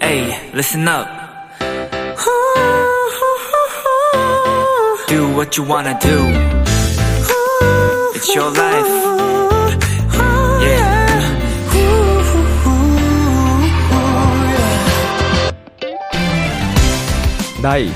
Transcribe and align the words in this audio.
Hey, 0.00 0.50
listen 0.52 0.88
up. 0.88 1.06
Do 5.06 5.28
what 5.36 5.56
you 5.56 5.62
wanna 5.62 5.96
do. 6.00 6.18
It's 8.16 8.34
your 8.34 8.50
life. 8.50 8.88
Yeah. 10.60 11.04
나이, 17.62 17.92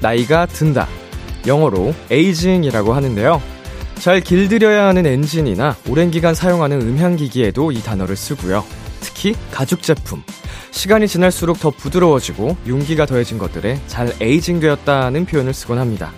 나이가 0.00 0.46
든다. 0.46 0.88
영어로 1.46 1.94
aging이라고 2.10 2.94
하는데요. 2.94 3.40
잘 4.06 4.20
길들여야 4.20 4.86
하는 4.86 5.04
엔진이나 5.04 5.74
오랜 5.88 6.12
기간 6.12 6.32
사용하는 6.32 6.80
음향기기에도 6.80 7.72
이 7.72 7.82
단어를 7.82 8.14
쓰고요. 8.14 8.64
특히 9.00 9.34
가죽 9.50 9.82
제품. 9.82 10.22
시간이 10.70 11.08
지날수록 11.08 11.58
더 11.58 11.70
부드러워지고 11.70 12.56
윤기가 12.68 13.04
더해진 13.04 13.36
것들에 13.36 13.80
잘 13.88 14.14
에이징 14.20 14.60
되었다는 14.60 15.26
표현을 15.26 15.52
쓰곤 15.52 15.78
합니다. 15.78 16.12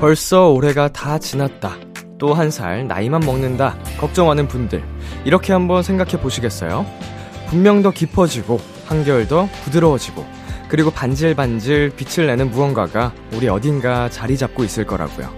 벌써 0.00 0.48
올해가 0.48 0.88
다 0.88 1.16
지났다. 1.16 1.85
또 2.18 2.34
한 2.34 2.50
살 2.50 2.86
나이만 2.86 3.20
먹는다. 3.20 3.76
걱정하는 3.98 4.48
분들. 4.48 4.82
이렇게 5.24 5.52
한번 5.52 5.82
생각해 5.82 6.20
보시겠어요? 6.20 6.86
분명 7.48 7.82
더 7.82 7.90
깊어지고, 7.90 8.60
한결 8.86 9.28
더 9.28 9.48
부드러워지고, 9.64 10.24
그리고 10.68 10.90
반질반질 10.90 11.92
빛을 11.96 12.26
내는 12.26 12.50
무언가가 12.50 13.12
우리 13.32 13.48
어딘가 13.48 14.08
자리 14.10 14.36
잡고 14.36 14.64
있을 14.64 14.84
거라고요. 14.86 15.32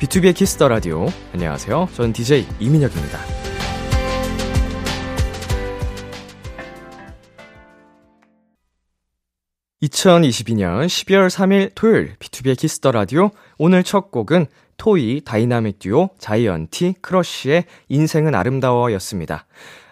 B2B의 0.00 0.34
키스터 0.34 0.68
라디오. 0.68 1.06
안녕하세요. 1.32 1.88
저는 1.94 2.12
DJ 2.12 2.46
이민혁입니다. 2.60 3.18
2022년 9.82 10.86
12월 10.86 11.28
3일 11.28 11.72
토요일 11.74 12.14
B2B의 12.18 12.56
키스터 12.56 12.92
라디오 12.92 13.30
오늘 13.58 13.82
첫 13.82 14.10
곡은 14.12 14.46
토이 14.76 15.22
다이나믹 15.24 15.78
듀오 15.78 16.10
Zion.T 16.18 16.94
Crush의 17.00 17.64
인생은 17.88 18.34
아름다워 18.34 18.92
였습니다. 18.94 19.46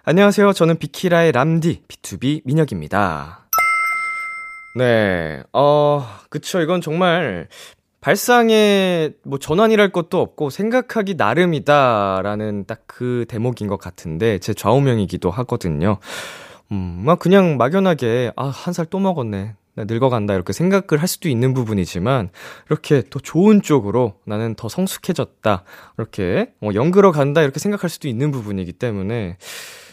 안녕하세요. 0.04 0.52
저는 0.52 0.78
비키라의 0.78 1.32
람디 1.32 1.82
BTOB 1.88 2.42
민혁입니다. 2.44 3.46
네. 4.76 5.42
어, 5.52 6.04
그쵸. 6.30 6.60
이건 6.60 6.80
정말 6.80 7.48
발상에 8.00 9.10
뭐 9.24 9.38
전환이랄 9.38 9.90
것도 9.90 10.20
없고 10.20 10.50
생각하기 10.50 11.14
나름이다라는 11.14 12.64
딱 12.66 12.80
그 12.86 13.24
대목인 13.28 13.66
것 13.66 13.78
같은데 13.78 14.38
제 14.40 14.52
좌우명이기도 14.52 15.30
하거든요. 15.30 15.98
음, 16.70 17.02
막 17.04 17.18
그냥 17.18 17.56
막연하게 17.56 18.32
아, 18.36 18.46
한 18.46 18.74
살 18.74 18.86
또 18.90 18.98
먹었네. 18.98 19.54
늙어간다 19.76 20.34
이렇게 20.34 20.52
생각을 20.52 21.00
할 21.00 21.08
수도 21.08 21.28
있는 21.28 21.54
부분이지만 21.54 22.30
이렇게 22.68 23.02
더 23.08 23.18
좋은 23.18 23.62
쪽으로 23.62 24.14
나는 24.24 24.54
더 24.54 24.68
성숙해졌다 24.68 25.64
이렇게 25.98 26.52
어, 26.60 26.70
영글어 26.74 27.12
간다 27.12 27.42
이렇게 27.42 27.60
생각할 27.60 27.88
수도 27.88 28.08
있는 28.08 28.30
부분이기 28.30 28.72
때문에 28.72 29.36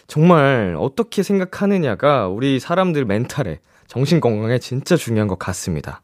정말 0.08 0.76
어떻게 0.80 1.22
생각하느냐가 1.24 2.28
우리 2.28 2.60
사람들 2.60 3.06
멘탈에 3.06 3.60
정신 3.88 4.20
건강에 4.20 4.60
진짜 4.60 4.96
중요한 4.96 5.28
것 5.28 5.38
같습니다. 5.40 6.02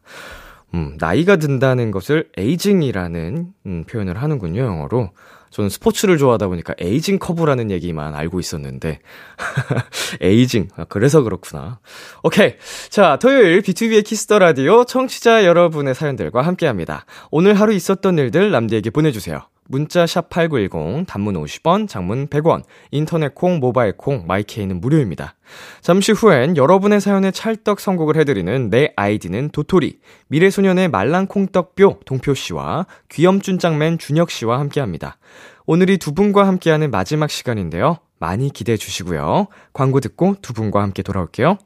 음, 0.74 0.98
나이가 1.00 1.36
든다는 1.36 1.92
것을 1.92 2.30
aging이라는 2.38 3.54
음, 3.66 3.84
표현을 3.86 4.22
하는군요, 4.22 4.62
영어로. 4.62 5.12
저는 5.54 5.70
스포츠를 5.70 6.18
좋아하다 6.18 6.48
보니까 6.48 6.74
aging 6.80 7.20
curve라는 7.20 7.70
얘기만 7.70 8.16
알고 8.16 8.40
있었는데. 8.40 9.00
aging. 10.20 10.70
아, 10.76 10.86
그래서 10.86 11.22
그렇구나. 11.22 11.80
오케이. 12.24 12.56
자, 12.90 13.20
토요일 13.22 13.62
B2B의 13.62 14.04
키스터 14.04 14.40
라디오 14.40 14.84
청취자 14.84 15.46
여러분의 15.46 15.94
사연들과 15.94 16.42
함께 16.42 16.66
합니다. 16.66 17.06
오늘 17.30 17.54
하루 17.54 17.72
있었던 17.72 18.18
일들 18.18 18.50
남디에게 18.50 18.90
보내주세요. 18.90 19.48
문자 19.68 20.06
샵 20.06 20.30
8910 20.30 21.08
단문 21.08 21.36
50원, 21.36 21.88
장문 21.88 22.28
100원, 22.28 22.64
인터넷 22.92 23.34
콩, 23.34 23.60
모바일 23.60 23.96
콩, 23.98 24.26
마이케이는 24.28 24.82
무료입니다. 24.82 25.36
잠시 25.82 26.12
후엔 26.12 26.58
여러분의 26.58 27.02
사연에 27.02 27.32
찰떡 27.32 27.80
선곡을 27.80 28.18
해드리는 28.18 28.70
내 28.70 28.94
아이디는 28.96 29.50
도토리, 29.50 30.00
미래소년의 30.28 30.90
말랑콩떡뼈 30.90 32.00
동표 32.06 32.34
씨와 32.34 32.86
귀염준짱맨 33.10 33.98
준혁 33.98 34.32
씨와 34.32 34.60
함께합니다. 34.60 35.18
오늘이 35.66 35.98
두 35.98 36.14
분과 36.14 36.48
함께하는 36.48 36.92
마지막 36.92 37.30
시간인데요. 37.30 37.98
많이 38.20 38.50
기대해 38.50 38.78
주시고요. 38.78 39.48
광고 39.74 40.00
듣고 40.00 40.36
두 40.42 40.54
분과 40.54 40.82
함께 40.82 41.04
돌아올게요. 41.04 41.58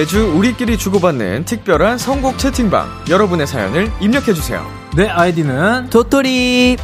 매주 0.00 0.32
우리끼리 0.34 0.78
주고받는 0.78 1.44
특별한 1.44 1.98
선곡 1.98 2.38
채팅방. 2.38 3.04
여러분의 3.10 3.46
사연을 3.46 3.92
입력해주세요. 4.00 4.66
내 4.96 5.06
아이디는 5.06 5.90
도토리. 5.90 6.78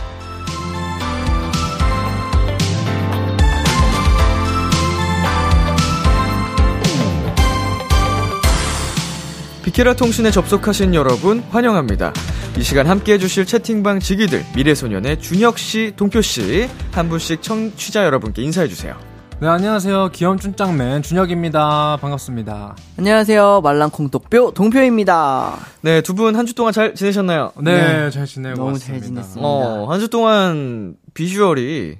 비케라 9.64 9.94
통신에 9.94 10.30
접속하신 10.30 10.94
여러분 10.94 11.42
환영합니다. 11.48 12.12
이 12.58 12.62
시간 12.62 12.86
함께 12.86 13.14
해주실 13.14 13.46
채팅방 13.46 14.00
지기들 14.00 14.44
미래소년의 14.54 15.22
준혁 15.22 15.58
씨, 15.58 15.94
동표 15.96 16.20
씨 16.20 16.68
한 16.92 17.08
분씩 17.08 17.40
청취자 17.40 18.04
여러분께 18.04 18.42
인사해 18.42 18.68
주세요. 18.68 19.15
네 19.38 19.48
안녕하세요. 19.48 20.10
귀염준 20.14 20.56
짱맨 20.56 21.02
준혁입니다. 21.02 21.98
반갑습니다. 22.00 22.74
안녕하세요. 22.98 23.60
말랑콩떡뼈 23.60 24.52
동표입니다. 24.52 25.58
네 25.82 26.00
두 26.00 26.14
분 26.14 26.34
한 26.34 26.46
주 26.46 26.54
동안 26.54 26.72
잘 26.72 26.94
지내셨나요? 26.94 27.52
네잘 27.60 28.10
네, 28.22 28.24
지내고 28.26 28.56
너무 28.56 28.68
왔습니다. 28.72 28.98
잘 28.98 29.08
지냈습니다. 29.08 29.46
어, 29.46 29.86
한 29.90 30.00
주 30.00 30.08
동안 30.08 30.94
비주얼이 31.12 31.96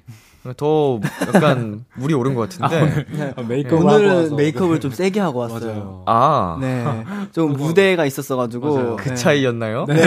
더 0.55 0.99
약간 1.33 1.83
물이 1.95 2.13
오른 2.13 2.33
것 2.35 2.49
같은데. 2.49 2.79
아, 2.79 3.03
네. 3.17 3.33
아, 3.35 3.41
메이크업 3.41 3.83
오늘은 3.83 4.35
메이크업을 4.35 4.79
좀 4.79 4.91
세게 4.91 5.19
하고 5.19 5.39
왔어요. 5.47 5.59
맞아요. 5.59 6.03
아. 6.05 6.57
네. 6.61 6.85
좀 7.33 7.53
무대가 7.53 8.05
있었어가지고. 8.05 8.75
맞아요. 8.75 8.95
그 8.97 9.09
네. 9.09 9.15
차이였나요? 9.15 9.85
네. 9.87 10.01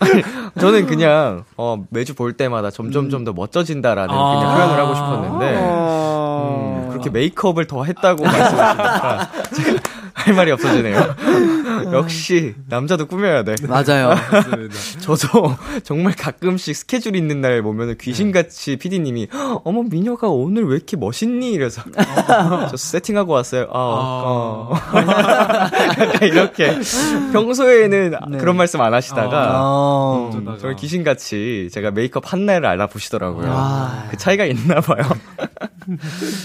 아니, 0.00 0.22
저는 0.58 0.86
그냥, 0.86 1.44
어, 1.56 1.82
매주 1.90 2.14
볼 2.14 2.32
때마다 2.34 2.70
점점 2.70 3.10
좀 3.10 3.24
더 3.26 3.32
멋져진다라는 3.32 4.14
아~ 4.14 4.34
그냥 4.38 4.56
표현을 4.56 4.78
하고 4.84 4.94
싶었는데, 4.94 5.56
아~ 5.58 6.84
음, 6.84 6.88
그렇게 6.90 7.10
메이크업을 7.10 7.66
더 7.66 7.82
했다고 7.82 8.22
말씀하시니까. 8.22 9.30
할 10.26 10.34
말이 10.34 10.50
없어지네요. 10.50 11.14
역시 11.92 12.56
남자도 12.68 13.06
꾸며야 13.06 13.44
돼. 13.44 13.54
맞아요. 13.68 14.12
저도 14.98 15.54
정말 15.84 16.14
가끔씩 16.16 16.74
스케줄 16.74 17.14
있는 17.14 17.40
날 17.40 17.62
보면은 17.62 17.96
귀신같이 17.96 18.74
PD님이 18.76 19.28
어머 19.62 19.84
미녀가 19.84 20.26
오늘 20.26 20.66
왜 20.66 20.74
이렇게 20.74 20.96
멋있니? 20.96 21.52
이래서 21.52 21.82
저 22.68 22.76
세팅하고 22.76 23.32
왔어요. 23.32 23.68
아, 23.70 23.70
어. 23.72 24.72
약간 26.00 26.28
이렇게 26.28 26.76
평소에는 27.32 28.14
네. 28.30 28.38
그런 28.38 28.56
말씀 28.56 28.80
안 28.80 28.92
하시다가 28.92 29.60
어. 29.62 30.30
음, 30.34 30.56
정말 30.58 30.74
귀신같이 30.74 31.68
제가 31.70 31.92
메이크업 31.92 32.32
한 32.32 32.46
날을 32.46 32.66
알아보시더라고요. 32.66 33.46
아. 33.48 34.08
그 34.10 34.16
차이가 34.16 34.44
있나 34.44 34.80
봐요. 34.80 35.04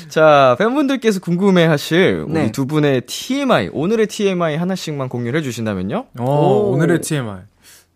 자, 0.09 0.55
팬분들께서 0.59 1.19
궁금해 1.19 1.65
하실 1.65 2.23
우리 2.27 2.33
네. 2.33 2.51
두 2.51 2.67
분의 2.67 3.01
TMI, 3.07 3.70
오늘의 3.73 4.07
TMI 4.07 4.55
하나씩만 4.57 5.09
공유를 5.09 5.39
해주신다면요? 5.39 6.05
어, 6.19 6.23
오. 6.23 6.71
오늘의 6.73 7.01
TMI. 7.01 7.41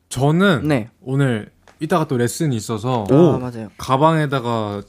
저는 0.10 0.68
네. 0.68 0.90
오늘 1.02 1.50
이따가 1.80 2.08
또 2.08 2.18
레슨이 2.18 2.56
있어서 2.56 3.06
아, 3.10 3.38
맞아요. 3.38 3.70
가방에다가 3.78 4.82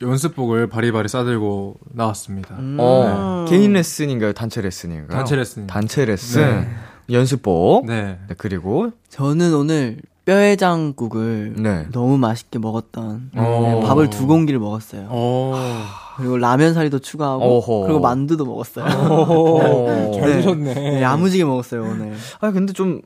연습복을 0.00 0.68
바리바리 0.68 1.08
싸들고 1.08 1.76
나왔습니다. 1.92 2.56
음. 2.58 2.76
어, 2.80 3.44
개인 3.48 3.74
레슨인가요? 3.74 4.32
단체 4.32 4.60
레슨인가요? 4.62 5.10
단체 5.10 5.36
레슨. 5.36 5.66
단체 5.66 6.04
레슨. 6.04 6.66
연습복. 7.10 7.86
네. 7.86 8.18
네, 8.28 8.34
그리고, 8.38 8.92
저는 9.08 9.52
오늘 9.54 9.98
뼈해장국을 10.24 11.54
네. 11.58 11.86
너무 11.92 12.18
맛있게 12.18 12.58
먹었던 12.58 13.30
어. 13.36 13.80
네, 13.80 13.86
밥을 13.86 14.10
두 14.10 14.26
공기를 14.26 14.60
먹었어요. 14.60 15.06
어. 15.08 15.54
그리고 16.16 16.36
라면 16.36 16.74
사리도 16.74 16.98
추가하고 16.98 17.42
어허. 17.42 17.80
그리고 17.86 18.00
만두도 18.00 18.44
먹었어요. 18.44 18.84
어. 18.84 20.12
잘 20.18 20.28
네. 20.28 20.36
드셨네. 20.36 20.74
네, 20.74 21.02
야무지게 21.02 21.44
먹었어요 21.44 21.82
오늘. 21.82 22.14
아, 22.40 22.50
근데 22.50 22.72
좀, 22.72 23.00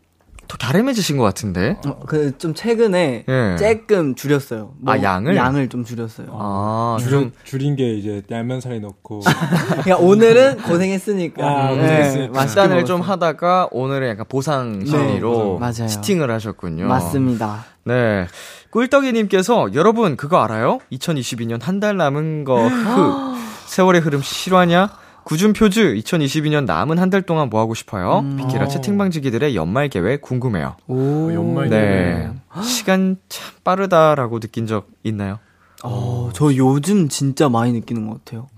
더 0.48 0.56
갸름해지신 0.58 1.16
것 1.16 1.24
같은데? 1.24 1.76
어, 1.86 1.98
그좀 2.06 2.54
최근에 2.54 3.24
예. 3.28 3.56
조금 3.58 4.14
줄였어요. 4.14 4.72
뭐 4.78 4.94
아, 4.94 5.02
양을? 5.02 5.36
양을 5.36 5.68
좀 5.68 5.84
줄였어요. 5.84 6.26
아, 6.30 6.96
줄, 7.00 7.10
좀, 7.10 7.32
줄인 7.44 7.76
게 7.76 7.94
이제 7.94 8.22
라면살이 8.28 8.80
넣고. 8.80 9.20
그러니까 9.82 9.96
오늘은 9.96 10.58
고생했으니까. 10.62 11.46
아, 11.46 11.68
고생했으니까. 11.70 12.32
맛있게 12.32 12.48
식단을 12.48 12.84
좀. 12.84 13.00
하다가 13.00 13.68
오늘은 13.72 14.08
약간 14.08 14.26
보상 14.28 14.84
심리로 14.84 15.58
맞아요. 15.58 15.86
치팅을 15.88 16.30
하셨군요. 16.30 16.86
맞습니다. 16.86 17.64
네. 17.84 18.26
꿀떡이님께서 18.70 19.74
여러분 19.74 20.16
그거 20.16 20.42
알아요? 20.42 20.78
2022년 20.92 21.60
한 21.62 21.80
달 21.80 21.96
남은 21.96 22.44
거 22.44 22.66
흐. 22.66 23.34
세월의 23.66 24.00
흐름 24.00 24.20
실화냐? 24.22 24.88
구준 25.24 25.52
표즈 25.54 25.94
2022년 25.94 26.64
남은 26.66 26.98
한 26.98 27.10
달 27.10 27.22
동안 27.22 27.48
뭐 27.48 27.60
하고 27.60 27.74
싶어요? 27.74 28.24
비키라 28.36 28.66
채팅방지기들의 28.68 29.54
연말 29.56 29.88
계획 29.88 30.20
궁금해요. 30.20 30.76
오. 30.88 31.32
연말 31.32 31.68
네. 31.70 32.30
시간 32.62 33.16
참 33.28 33.54
빠르다라고 33.62 34.40
느낀 34.40 34.66
적 34.66 34.88
있나요? 35.04 35.38
어, 35.84 36.30
저 36.32 36.54
요즘 36.56 37.08
진짜 37.08 37.48
많이 37.48 37.72
느끼는 37.72 38.08
것 38.08 38.24
같아요. 38.24 38.48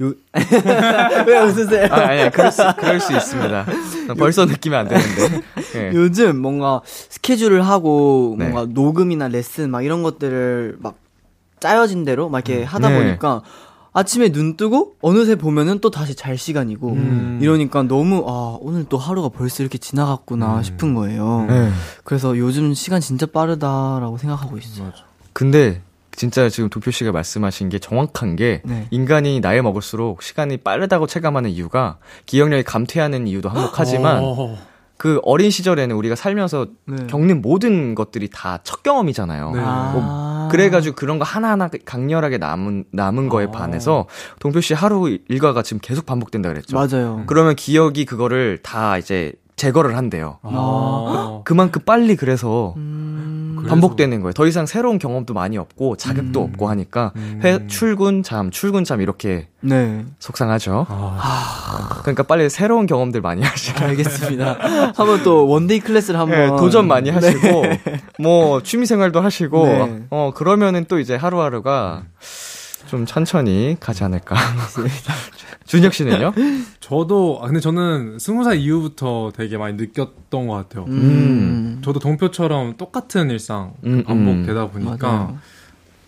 요... 0.00 0.14
왜 1.26 1.38
웃으세요? 1.40 1.88
아, 1.90 1.96
아니, 2.08 2.30
그럴 2.30 2.50
수, 2.50 2.62
그럴 2.78 3.00
수 3.00 3.12
있습니다. 3.14 3.66
벌써 4.18 4.46
느끼면 4.46 4.78
안 4.80 4.88
되는데. 4.88 5.42
네. 5.74 5.90
요즘 5.94 6.40
뭔가 6.40 6.80
스케줄을 6.84 7.66
하고 7.66 8.34
네. 8.38 8.48
뭔가 8.48 8.72
녹음이나 8.72 9.28
레슨 9.28 9.70
막 9.70 9.84
이런 9.84 10.02
것들을 10.02 10.78
막 10.80 10.96
짜여진 11.60 12.04
대로 12.06 12.30
막 12.30 12.48
이렇게 12.48 12.64
하다 12.64 12.88
네. 12.88 12.98
보니까 12.98 13.42
아침에 13.92 14.30
눈 14.30 14.56
뜨고 14.56 14.94
어느새 15.00 15.34
보면은 15.34 15.80
또 15.80 15.90
다시 15.90 16.14
잘 16.14 16.38
시간이고 16.38 16.92
음. 16.92 17.38
이러니까 17.42 17.82
너무 17.82 18.24
아 18.28 18.56
오늘 18.60 18.84
또 18.84 18.98
하루가 18.98 19.28
벌써 19.28 19.62
이렇게 19.62 19.78
지나갔구나 19.78 20.58
음. 20.58 20.62
싶은 20.62 20.94
거예요. 20.94 21.46
네. 21.48 21.70
그래서 22.04 22.38
요즘 22.38 22.72
시간 22.74 23.00
진짜 23.00 23.26
빠르다라고 23.26 24.16
생각하고 24.18 24.58
있어요. 24.58 24.92
근데 25.32 25.82
진짜 26.12 26.48
지금 26.48 26.68
도표 26.68 26.90
씨가 26.90 27.12
말씀하신 27.12 27.68
게 27.68 27.78
정확한 27.78 28.36
게 28.36 28.62
네. 28.64 28.86
인간이 28.90 29.40
나이 29.40 29.60
먹을수록 29.62 30.22
시간이 30.22 30.58
빠르다고 30.58 31.06
체감하는 31.06 31.50
이유가 31.50 31.98
기억력이 32.26 32.62
감퇴하는 32.64 33.26
이유도 33.26 33.48
한몫하지만 33.48 34.22
어. 34.22 34.58
그 35.00 35.18
어린 35.22 35.50
시절에는 35.50 35.96
우리가 35.96 36.14
살면서 36.14 36.66
네. 36.86 37.06
겪는 37.06 37.40
모든 37.40 37.94
것들이 37.94 38.28
다 38.28 38.60
첫 38.64 38.82
경험이잖아요. 38.82 39.50
네. 39.52 39.60
아. 39.64 40.48
그래가지고 40.52 40.94
그런 40.94 41.18
거 41.18 41.24
하나하나 41.24 41.70
강렬하게 41.86 42.36
남은 42.36 42.84
남은 42.92 43.30
거에 43.30 43.46
아. 43.46 43.50
반해서 43.50 44.06
동표 44.40 44.60
씨 44.60 44.74
하루 44.74 45.16
일과가 45.28 45.62
지금 45.62 45.80
계속 45.82 46.04
반복된다 46.04 46.50
그랬죠. 46.50 46.76
맞아요. 46.76 47.22
그러면 47.26 47.56
기억이 47.56 48.04
그거를 48.04 48.58
다 48.62 48.98
이제 48.98 49.32
제거를 49.56 49.96
한대요. 49.96 50.38
아. 50.42 51.40
그만큼 51.44 51.80
빨리 51.86 52.14
그래서 52.14 52.74
음. 52.76 53.29
그래서- 53.60 53.68
반복되는 53.70 54.20
거예요. 54.20 54.32
더 54.32 54.46
이상 54.46 54.66
새로운 54.66 54.98
경험도 54.98 55.34
많이 55.34 55.56
없고 55.58 55.96
자극도 55.96 56.40
음. 56.44 56.50
없고 56.50 56.68
하니까 56.68 57.12
음. 57.16 57.40
회 57.42 57.66
출근 57.66 58.22
잠 58.22 58.50
출근 58.50 58.84
잠 58.84 59.00
이렇게 59.00 59.48
네. 59.60 60.04
속상하죠. 60.18 60.86
아. 60.88 61.98
그러니까 62.02 62.22
빨리 62.22 62.48
새로운 62.50 62.86
경험들 62.86 63.20
많이 63.20 63.42
하시고 63.42 63.84
알겠습니다. 63.84 64.56
한번 64.96 65.22
또 65.22 65.46
one-day 65.48 65.80
클래스를 65.80 66.18
한번 66.18 66.38
예, 66.40 66.46
도전 66.48 66.86
많이 66.88 67.10
하시고 67.10 67.62
뭐 68.18 68.62
취미 68.62 68.86
생활도 68.86 69.20
하시고 69.20 69.66
네. 69.66 70.02
어 70.10 70.32
그러면은 70.34 70.84
또 70.88 70.98
이제 70.98 71.14
하루하루가 71.16 72.02
좀 72.86 73.06
천천히 73.06 73.76
가지 73.78 74.02
않을까. 74.04 74.34
준혁 75.70 75.94
씨는요? 75.94 76.32
저도, 76.80 77.38
아, 77.40 77.46
근데 77.46 77.60
저는 77.60 78.18
스무 78.18 78.42
살 78.42 78.56
이후부터 78.58 79.30
되게 79.36 79.56
많이 79.56 79.76
느꼈던 79.76 80.48
것 80.48 80.54
같아요. 80.54 80.84
음. 80.88 81.80
저도 81.84 82.00
동표처럼 82.00 82.76
똑같은 82.76 83.30
일상 83.30 83.74
음, 83.84 84.02
반복되다 84.02 84.66
보니까 84.70 85.08
맞아요. 85.08 85.38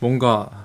뭔가 0.01 0.62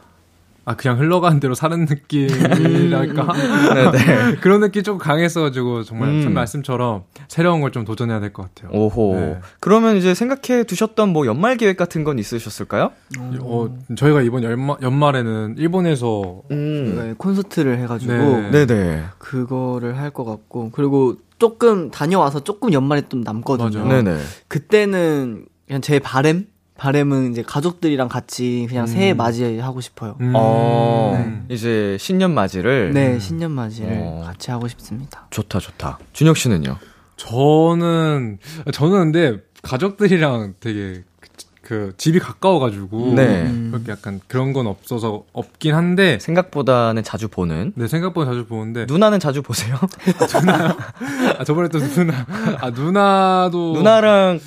아 0.69 0.75
그냥 0.75 0.99
흘러가는 0.99 1.39
대로 1.39 1.55
사는 1.55 1.85
느낌이랄까 1.85 3.33
네네. 3.73 4.35
그런 4.43 4.59
느낌 4.59 4.83
좀 4.83 4.97
강했어가지고 4.97 5.83
정말 5.83 6.09
음. 6.09 6.21
첫 6.23 6.29
말씀처럼 6.31 7.03
새로운 7.29 7.61
걸 7.61 7.71
좀 7.71 7.85
도전해야 7.85 8.19
될 8.19 8.33
것 8.33 8.53
같아요. 8.53 8.77
오호. 8.77 9.15
네. 9.15 9.39
그러면 9.61 9.95
이제 9.95 10.13
생각해 10.13 10.65
두셨던 10.65 11.09
뭐 11.13 11.25
연말 11.25 11.55
계획 11.55 11.77
같은 11.77 12.03
건 12.03 12.19
있으셨을까요? 12.19 12.91
어, 13.39 13.77
저희가 13.95 14.21
이번 14.23 14.43
연말, 14.43 14.75
연말에는 14.81 15.55
일본에서 15.57 16.41
음. 16.51 16.95
네, 16.97 17.13
콘서트를 17.17 17.77
해가지고 17.79 18.11
네. 18.13 18.65
네네. 18.65 19.03
그거를 19.19 19.97
할 19.97 20.11
것 20.11 20.25
같고 20.25 20.71
그리고 20.71 21.15
조금 21.39 21.91
다녀와서 21.91 22.41
조금 22.41 22.73
연말에 22.73 23.03
좀 23.07 23.21
남거든요. 23.21 23.85
맞아요. 23.85 24.03
네네. 24.03 24.19
그때는 24.49 25.45
그냥 25.67 25.81
제 25.81 25.99
바램 25.99 26.47
바램은 26.77 27.31
이제 27.31 27.43
가족들이랑 27.43 28.07
같이 28.07 28.65
그냥 28.69 28.87
새해 28.87 29.13
맞이하고 29.13 29.81
싶어요. 29.81 30.15
음. 30.21 30.33
어, 30.35 31.41
이제 31.49 31.97
신년 31.99 32.33
맞이를. 32.33 32.93
네, 32.93 33.19
신년 33.19 33.51
맞이를 33.51 33.89
어. 33.99 34.23
같이 34.25 34.51
하고 34.51 34.67
싶습니다. 34.67 35.27
좋다, 35.31 35.59
좋다. 35.59 35.97
준혁 36.13 36.37
씨는요? 36.37 36.77
저는 37.17 38.37
저는 38.71 39.11
근데 39.11 39.41
가족들이랑 39.63 40.53
되게 40.59 41.03
그, 41.19 41.29
그 41.63 41.93
집이 41.97 42.19
가까워가지고 42.19 43.13
네. 43.15 43.43
음. 43.47 43.69
그렇게 43.71 43.91
약간 43.91 44.21
그런 44.27 44.53
건 44.53 44.67
없어서 44.67 45.23
없긴 45.33 45.73
한데 45.73 46.19
생각보다는 46.21 47.03
자주 47.03 47.27
보는. 47.27 47.73
네 47.75 47.87
생각보다 47.87 48.29
자주 48.29 48.45
보는데 48.45 48.85
누나는 48.87 49.19
자주 49.19 49.41
보세요? 49.41 49.75
아 51.39 51.43
저번에 51.43 51.69
또 51.69 51.79
누나 51.79 52.25
아 52.61 52.69
누나도 52.69 53.73
누나랑 53.73 54.39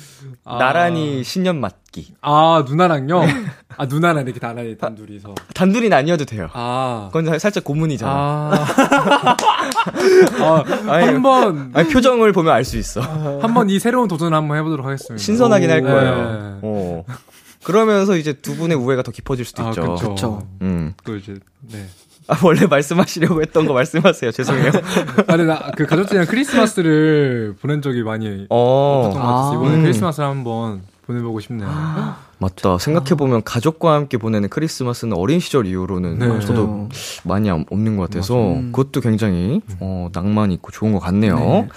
아. 0.45 0.57
나란히 0.57 1.23
신년 1.23 1.59
맞 1.59 1.80
기. 1.91 2.13
아 2.21 2.63
누나랑요 2.67 3.21
아 3.77 3.85
누나랑 3.85 4.23
이렇게 4.25 4.39
나란히 4.39 4.77
단둘이서 4.77 5.35
단둘이는 5.53 5.95
아니어도 5.97 6.23
돼요. 6.25 6.49
아 6.53 7.09
그건 7.11 7.37
살짝 7.39 7.63
고문이잖아. 7.65 8.11
아. 8.11 8.65
아니, 10.87 11.05
한번 11.07 11.71
아니, 11.73 11.89
표정을 11.89 12.31
보면 12.31 12.53
알 12.53 12.63
수 12.63 12.77
있어. 12.77 13.01
한번 13.41 13.69
이 13.69 13.79
새로운 13.79 14.07
도전을 14.07 14.37
한번 14.37 14.57
해 14.57 14.61
보도록 14.61 14.85
하겠습니다. 14.85 15.21
신선하긴 15.21 15.69
할 15.69 15.79
오. 15.81 15.83
거예요. 15.83 16.15
네. 16.15 16.59
어. 16.61 17.03
그러면서 17.63 18.15
이제 18.15 18.33
두 18.33 18.55
분의 18.55 18.77
우애가 18.77 19.03
더 19.03 19.11
깊어질 19.11 19.43
수도 19.45 19.63
아, 19.65 19.69
있죠. 19.69 19.81
그쵸. 19.95 20.09
그쵸. 20.09 20.47
음. 20.61 20.93
또 21.03 21.15
이제 21.17 21.35
네. 21.71 21.85
아, 22.27 22.37
원래 22.43 22.65
말씀하시려고 22.67 23.41
했던 23.41 23.67
거 23.67 23.73
말씀하세요. 23.73 24.31
죄송해요. 24.31 24.71
아니 25.27 25.43
나 25.45 25.71
그 25.75 25.85
가족들이랑 25.85 26.27
크리스마스를 26.27 27.55
보낸 27.61 27.81
적이 27.81 28.03
많이 28.03 28.45
어. 28.49 29.03
없었던 29.07 29.21
것 29.21 29.27
같아서 29.27 29.51
아. 29.51 29.55
이번에 29.55 29.75
음. 29.75 29.81
크리스마스를 29.83 30.29
한번 30.29 30.81
보내보고 31.11 31.39
싶네요. 31.39 31.69
맞다. 32.39 32.77
생각해보면 32.77 33.43
가족과 33.43 33.93
함께 33.93 34.17
보내는 34.17 34.49
크리스마스는 34.49 35.15
어린 35.17 35.39
시절 35.39 35.65
이후로는 35.67 36.19
네. 36.19 36.39
저도 36.39 36.89
많이 37.23 37.49
없- 37.49 37.71
없는 37.71 37.97
것 37.97 38.09
같아서 38.09 38.35
맞아요. 38.35 38.61
그것도 38.71 39.01
굉장히 39.01 39.61
어, 39.79 40.09
낭만 40.13 40.51
있고 40.51 40.71
좋은 40.71 40.91
것 40.93 40.99
같네요. 40.99 41.35
네. 41.37 41.67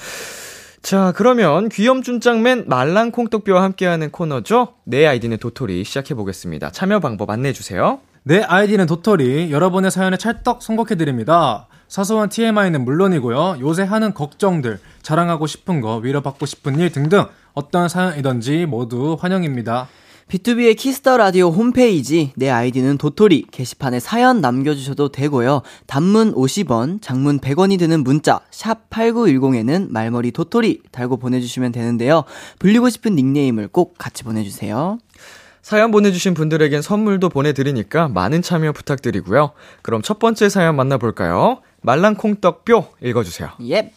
자, 0.83 1.13
그러면 1.17 1.69
귀염준짱맨 1.71 2.65
말랑콩떡뼈와 2.69 3.63
함께하는 3.63 4.11
코너죠. 4.11 4.75
내 4.85 5.07
아이디는 5.07 5.39
도토리 5.39 5.83
시작해보겠습니다. 5.85 6.71
참여 6.71 7.01
방법 7.01 7.31
안내해주세요. 7.31 8.01
내 8.23 8.41
아이디는 8.43 8.87
도토리 8.87 9.51
여러분의 9.51 9.91
사연에 9.91 10.17
찰떡 10.17 10.63
선곡해드립니다. 10.63 11.69
사소한 11.89 12.29
TMI는 12.31 12.85
물론이고요. 12.85 13.59
요새 13.61 13.83
하는 13.83 14.15
걱정들, 14.15 14.81
자랑하고 15.03 15.47
싶은 15.47 15.81
거, 15.81 15.97
위로받고 15.97 16.45
싶은 16.47 16.79
일 16.79 16.91
등등 16.91 17.25
어떤 17.55 17.89
사연이든지 17.89 18.67
모두 18.67 19.17
환영입니다. 19.19 19.89
비투비의 20.29 20.77
키스 20.77 21.03
더 21.03 21.19
라디오 21.19 21.51
홈페이지 21.51 22.33
내 22.35 22.49
아이디는 22.49 22.99
도토리 22.99 23.45
게시판에 23.51 24.01
사연 24.01 24.41
남겨주셔도 24.41 25.11
되고요. 25.11 25.63
단문 25.87 26.35
50원, 26.35 27.03
장문 27.03 27.41
100원이 27.41 27.79
드는 27.79 28.03
문자 28.03 28.41
샵 28.51 28.89
#8910에는 28.91 29.91
말머리 29.91 30.33
도토리 30.33 30.81
달고 30.91 31.19
보내주시면 31.19 31.73
되는데요. 31.73 32.25
불리고 32.59 32.89
싶은 32.89 33.15
닉네임을 33.15 33.69
꼭 33.69 33.97
같이 33.99 34.25
보내주세요. 34.25 34.99
사연 35.61 35.91
보내주신 35.91 36.35
분들에겐 36.35 36.83
선물도 36.83 37.29
보내드리니까 37.29 38.09
많은 38.09 38.43
참여 38.43 38.73
부탁드리고요. 38.73 39.53
그럼 39.83 40.03
첫 40.03 40.19
번째 40.19 40.49
사연 40.49 40.75
만나볼까요? 40.77 41.61
말랑콩떡표 41.83 42.89
읽어주세요. 43.03 43.51
예. 43.69 43.93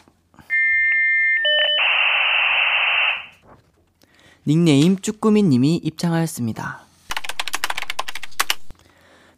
닉네임 4.47 4.95
쭈꾸미님이 4.95 5.81
입장하였습니다. 5.83 6.79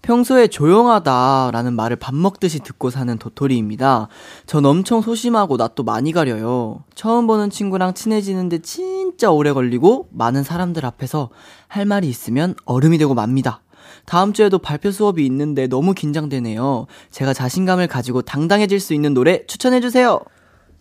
평소에 0.03 0.47
조용하다라는 0.47 1.73
말을 1.73 1.95
밥 1.95 2.13
먹듯이 2.13 2.59
듣고 2.59 2.91
사는 2.91 3.17
도토리입니다. 3.17 4.07
전 4.45 4.65
엄청 4.67 5.01
소심하고 5.01 5.57
낯도 5.57 5.83
많이 5.83 6.11
가려요. 6.11 6.83
처음 6.93 7.25
보는 7.25 7.49
친구랑 7.49 7.95
친해지는데 7.95 8.59
진짜 8.59 9.31
오래 9.31 9.51
걸리고 9.51 10.09
많은 10.11 10.43
사람들 10.43 10.85
앞에서 10.85 11.29
할 11.67 11.85
말이 11.87 12.07
있으면 12.07 12.53
얼음이 12.65 12.99
되고 12.99 13.15
맙니다. 13.15 13.63
다음 14.05 14.31
주에도 14.31 14.59
발표 14.59 14.91
수업이 14.91 15.25
있는데 15.25 15.65
너무 15.65 15.95
긴장되네요. 15.95 16.85
제가 17.09 17.33
자신감을 17.33 17.87
가지고 17.87 18.21
당당해질 18.21 18.79
수 18.79 18.93
있는 18.93 19.15
노래 19.15 19.43
추천해주세요. 19.47 20.19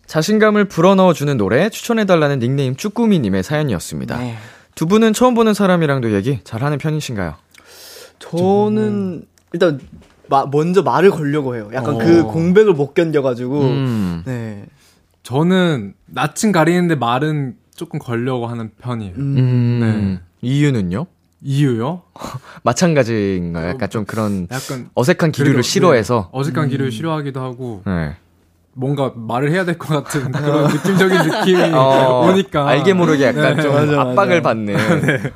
자신감을 0.09 0.65
불어넣어주는 0.65 1.37
노래 1.37 1.69
추천해달라는 1.69 2.39
닉네임 2.39 2.75
쭈꾸미님의 2.75 3.43
사연이었습니다. 3.43 4.17
네. 4.17 4.37
두 4.73 4.87
분은 4.87 5.13
처음 5.13 5.35
보는 5.35 5.53
사람이랑도 5.53 6.13
얘기 6.15 6.39
잘하는 6.43 6.79
편이신가요? 6.79 7.35
저는 8.17 9.25
일단 9.53 9.79
마- 10.27 10.47
먼저 10.47 10.81
말을 10.81 11.11
걸려고 11.11 11.55
해요. 11.55 11.69
약간 11.73 11.93
어. 11.93 11.97
그 11.99 12.23
공백을 12.23 12.73
못 12.73 12.95
견뎌가지고 12.95 13.61
음. 13.61 14.23
네. 14.25 14.65
저는 15.21 15.93
낯은 16.07 16.51
가리는데 16.53 16.95
말은 16.95 17.55
조금 17.75 17.99
걸려고 17.99 18.47
하는 18.47 18.71
편이에요. 18.81 19.13
음. 19.15 20.19
이유는요? 20.41 21.05
이유요? 21.43 22.01
마찬가지인가요? 22.63 23.69
약간 23.69 23.89
좀 23.91 24.05
그런 24.05 24.47
약간 24.49 24.89
어색한 24.95 25.31
기류를 25.33 25.53
그래도, 25.53 25.61
싫어해서. 25.67 26.31
네, 26.33 26.39
어색한 26.39 26.69
기를 26.69 26.91
싫어하기도 26.91 27.39
하고 27.39 27.83
네. 27.85 28.15
뭔가 28.79 29.11
말을 29.15 29.51
해야 29.51 29.65
될 29.65 29.77
것 29.77 29.89
같은 29.89 30.31
그런 30.31 30.63
느낌적인 30.71 31.17
느낌이 31.23 31.61
어, 31.73 32.29
오니까 32.29 32.67
알게 32.67 32.93
모르게 32.93 33.25
약간 33.25 33.57
네. 33.57 33.61
좀 33.61 33.73
맞아, 33.73 34.01
압박을 34.01 34.41
맞아. 34.41 34.49
받는. 34.49 34.75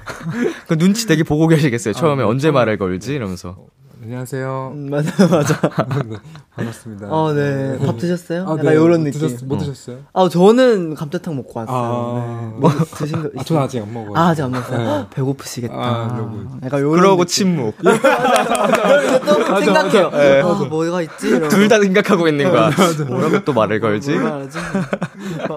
그 0.68 0.78
눈치 0.78 1.06
되게 1.08 1.24
보고 1.24 1.48
계시겠어요. 1.48 1.94
처음에 1.94 2.24
아, 2.24 2.28
언제 2.28 2.52
말을 2.52 2.78
걸지 2.78 3.14
이러면서. 3.14 3.58
안녕하세요. 4.06 4.72
음, 4.76 4.90
맞아 4.90 5.12
맞아. 5.34 5.62
네, 6.06 6.18
반갑습니다. 6.58 7.08
어, 7.10 7.32
네. 7.32 7.78
밥 7.86 7.98
드셨어요? 7.98 8.46
아, 8.50 8.58
네. 8.62 8.72
이런 8.74 9.06
느낌. 9.06 9.22
드셨, 9.22 9.46
뭐 9.46 9.58
드셨어요? 9.58 10.00
아, 10.12 10.28
저는 10.28 10.94
감자탕 10.96 11.38
먹고 11.38 11.60
왔어요. 11.62 11.76
아. 11.78 12.52
네. 12.54 12.60
뭐 12.60 12.70
드신 12.98 13.22
거? 13.24 13.30
아, 13.38 13.44
저는 13.46 13.62
아직 13.64 13.82
안 13.82 13.94
먹어요. 13.94 14.12
아, 14.16 14.28
아직 14.28 14.42
안 14.42 14.52
먹었어요. 14.52 14.78
네. 14.78 14.86
헉, 14.86 15.10
배고프시겠다. 15.10 15.74
아. 15.74 16.60
약간 16.66 16.82
요런 16.82 17.00
그러고 17.00 17.24
느낌. 17.24 17.28
침묵. 17.56 17.78
그럼 17.78 17.96
이제 17.96 19.20
또 19.26 19.60
생각해요. 19.62 20.12
아, 20.44 20.64
뭐가 20.66 21.02
있지? 21.04 21.40
둘 21.50 21.70
다 21.70 21.80
생각하고 21.80 22.28
있는 22.28 22.52
거야. 22.52 22.72
뭐라고 23.08 23.46
또 23.46 23.54
말을 23.54 23.80
걸지? 23.80 24.18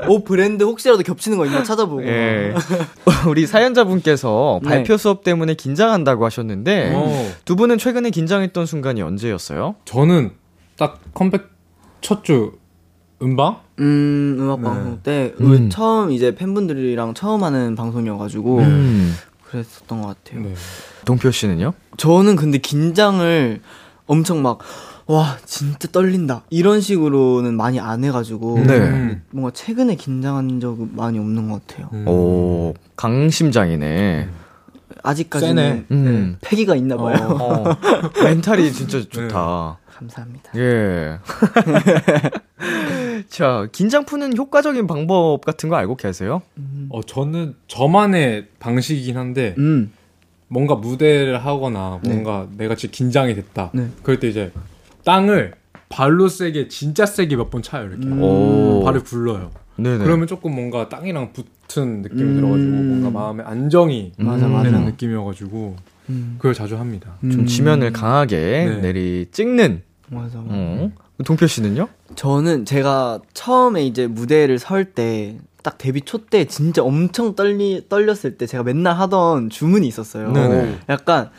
옷 0.07 0.25
브랜드 0.25 0.63
혹시라도 0.63 1.03
겹치는 1.03 1.37
거 1.37 1.47
있나 1.47 1.65
찾아보고. 1.65 2.07
예. 2.07 2.55
우리 3.27 3.45
사연자분께서 3.47 4.61
네. 4.63 4.69
발표 4.69 4.97
수업 4.97 5.25
때문에 5.25 5.55
긴장한다고 5.55 6.25
하셨는데 6.25 6.93
어, 6.95 7.33
두 7.45 7.57
분은 7.57 7.79
최근에 7.79 8.11
긴장 8.11 8.36
했던 8.43 8.67
순간이 8.67 9.03
언제였어요? 9.03 9.77
저는 9.85 10.31
딱 10.77 11.01
컴백 11.15 11.51
첫 12.01 12.23
주 12.23 12.53
음방? 13.23 13.61
음, 13.81 14.37
음악 14.39 14.61
네. 14.61 14.65
방송 14.69 15.01
때 15.03 15.35
음. 15.41 15.71
처음 15.71 16.11
이제 16.13 16.35
팬분들이랑 16.35 17.15
처음 17.15 17.43
하는 17.45 17.75
방송이어가지고 17.75 18.59
음. 18.59 19.15
그랬었던 19.45 20.03
것 20.03 20.09
같아요. 20.09 20.43
네. 20.43 20.55
동표 21.05 21.31
씨는요? 21.31 21.73
저는 21.97 22.37
근데 22.37 22.59
긴장을 22.59 23.61
엄청 24.07 24.43
막, 24.43 24.59
와, 25.07 25.37
진짜 25.47 25.89
떨린다. 25.91 26.43
이런 26.51 26.81
식으로는 26.81 27.57
많이 27.57 27.81
안 27.81 28.05
해가지고. 28.05 28.59
네. 28.67 28.79
음. 28.79 29.23
뭔가 29.31 29.51
최근에 29.53 29.95
긴장한 29.95 30.61
적은 30.61 30.91
많이 30.95 31.19
없는 31.19 31.49
것 31.49 31.67
같아요. 31.67 31.89
음. 31.93 32.07
오, 32.09 32.75
강심장이네. 32.97 34.29
아직까지는. 35.09 35.87
음. 35.91 36.39
네, 36.41 36.49
패기가 36.49 36.75
있나 36.77 36.97
봐요. 36.97 37.37
어, 37.41 37.65
멘탈이 38.25 38.73
진짜 38.73 39.01
좋다. 39.09 39.79
감사합니다. 39.97 40.53
예. 40.57 41.19
자, 43.29 43.67
긴장 43.73 44.05
푸는 44.05 44.37
효과적인 44.37 44.87
방법 44.87 45.45
같은 45.45 45.69
거 45.69 45.77
알고 45.77 45.97
계세요? 45.97 46.43
어, 46.91 47.03
저는 47.03 47.55
저만의 47.67 48.49
방식이긴 48.59 49.17
한데, 49.17 49.55
음, 49.59 49.93
뭔가 50.49 50.75
무대를 50.75 51.45
하거나, 51.45 52.01
뭔가 52.05 52.47
내가 52.57 52.75
진짜 52.75 52.93
긴장이 52.93 53.35
됐다. 53.35 53.71
네. 53.75 53.89
그럴 54.03 54.21
때 54.21 54.29
이제, 54.29 54.53
땅을 55.05 55.55
발로 55.89 56.29
세게, 56.29 56.69
진짜 56.69 57.07
세게 57.07 57.37
몇 57.37 57.51
번 57.51 57.63
차요, 57.63 57.87
이렇게. 57.89 58.09
오. 58.09 58.83
발을 58.85 59.03
굴러요. 59.03 59.51
네네. 59.77 60.05
그러면 60.05 60.27
조금 60.27 60.55
뭔가 60.55 60.89
땅이랑 60.89 61.33
붙은 61.33 62.03
느낌이 62.03 62.23
음. 62.23 62.35
들어가지고, 62.37 62.71
뭔가 62.71 63.11
마음에 63.11 63.43
안정이 63.45 64.13
맞아, 64.19 64.47
음. 64.47 64.53
맞아. 64.53 64.65
되는 64.71 64.85
느낌이어가지고, 64.87 65.77
음, 66.11 66.35
그걸 66.39 66.55
자주 66.55 66.77
합니다. 66.79 67.15
좀 67.21 67.33
음. 67.33 67.47
지면을 67.47 67.93
강하게 67.93 68.37
네. 68.37 68.81
내리 68.81 69.27
찍는. 69.33 69.83
맞아, 70.09 70.39
맞아. 70.39 70.49
어. 70.51 70.91
동표 71.25 71.47
씨는요? 71.47 71.89
저는 72.15 72.65
제가 72.65 73.21
처음에 73.35 73.85
이제 73.85 74.07
무대를 74.07 74.59
설 74.59 74.85
때, 74.85 75.39
딱 75.63 75.79
데뷔 75.79 76.03
초 76.03 76.19
때 76.27 76.45
진짜 76.45 76.83
엄청 76.83 77.35
떨리, 77.35 77.87
떨렸을 77.89 78.37
때 78.39 78.47
제가 78.47 78.63
맨날 78.63 78.95
하던 78.97 79.51
주문이 79.51 79.87
있었어요. 79.89 80.31
네네. 80.33 80.79
약간, 80.89 81.31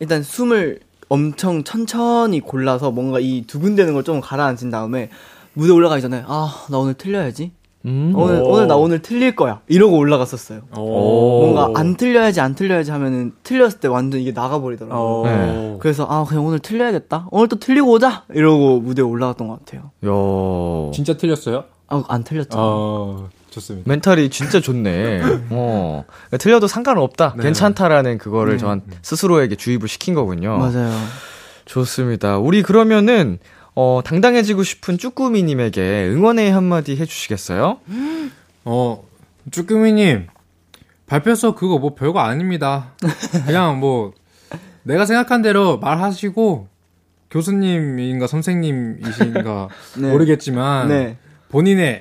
일단 0.00 0.22
숨을 0.22 0.80
엄청 1.08 1.62
천천히 1.62 2.40
골라서 2.40 2.90
뭔가 2.90 3.20
이 3.20 3.44
두근대는 3.46 3.92
걸 3.94 4.02
좀 4.02 4.20
가라앉힌 4.20 4.70
다음에 4.70 5.10
무대 5.54 5.72
올라가기 5.72 6.02
전에, 6.02 6.24
아, 6.26 6.66
나 6.68 6.78
오늘 6.78 6.94
틀려야지. 6.94 7.52
음. 7.86 8.12
오늘, 8.16 8.40
오. 8.42 8.48
오늘 8.48 8.66
나 8.66 8.76
오늘 8.76 9.02
틀릴 9.02 9.36
거야. 9.36 9.60
이러고 9.68 9.98
올라갔었어요. 9.98 10.62
오. 10.76 11.52
뭔가 11.52 11.78
안 11.78 11.96
틀려야지 11.96 12.40
안 12.40 12.54
틀려야지 12.54 12.90
하면은 12.90 13.32
틀렸을 13.42 13.80
때 13.80 13.88
완전 13.88 14.20
이게 14.20 14.32
나가버리더라고요. 14.32 14.98
어. 14.98 15.22
네. 15.26 15.76
그래서 15.80 16.06
아 16.08 16.24
그냥 16.24 16.46
오늘 16.46 16.60
틀려야겠다. 16.60 17.28
오늘 17.30 17.48
또 17.48 17.58
틀리고 17.58 17.90
오자. 17.90 18.24
이러고 18.32 18.80
무대에 18.80 19.04
올라갔던 19.04 19.48
것 19.48 19.58
같아요. 19.64 19.90
야. 20.06 20.92
진짜 20.94 21.14
틀렸어요? 21.18 21.64
아안 21.88 22.24
틀렸죠. 22.24 22.56
어, 22.58 23.28
좋습니다. 23.50 23.86
멘탈이 23.86 24.30
진짜 24.30 24.60
좋네. 24.60 25.20
어. 25.50 26.04
그러니까 26.06 26.36
틀려도 26.38 26.66
상관은 26.66 27.02
없다. 27.02 27.34
네. 27.36 27.42
괜찮다라는 27.42 28.16
그거를 28.16 28.56
저한 28.56 28.80
스스로에게 29.02 29.56
주입을 29.56 29.88
시킨 29.88 30.14
거군요. 30.14 30.56
맞아요. 30.56 30.90
좋습니다. 31.66 32.38
우리 32.38 32.62
그러면은 32.62 33.38
어, 33.76 34.00
당당해지고 34.04 34.62
싶은 34.62 34.98
쭈꾸미님에게 34.98 36.08
응원의 36.12 36.52
한마디 36.52 36.96
해주시겠어요? 36.96 37.78
어, 38.64 39.04
쭈꾸미님, 39.50 40.28
발표서 41.06 41.54
그거 41.54 41.78
뭐 41.78 41.94
별거 41.94 42.20
아닙니다. 42.20 42.92
그냥 43.46 43.80
뭐, 43.80 44.12
내가 44.84 45.06
생각한 45.06 45.42
대로 45.42 45.78
말하시고, 45.78 46.68
교수님인가 47.30 48.26
선생님이신가 48.28 49.68
네. 49.98 50.10
모르겠지만, 50.10 50.88
네. 50.88 51.16
본인의 51.48 52.00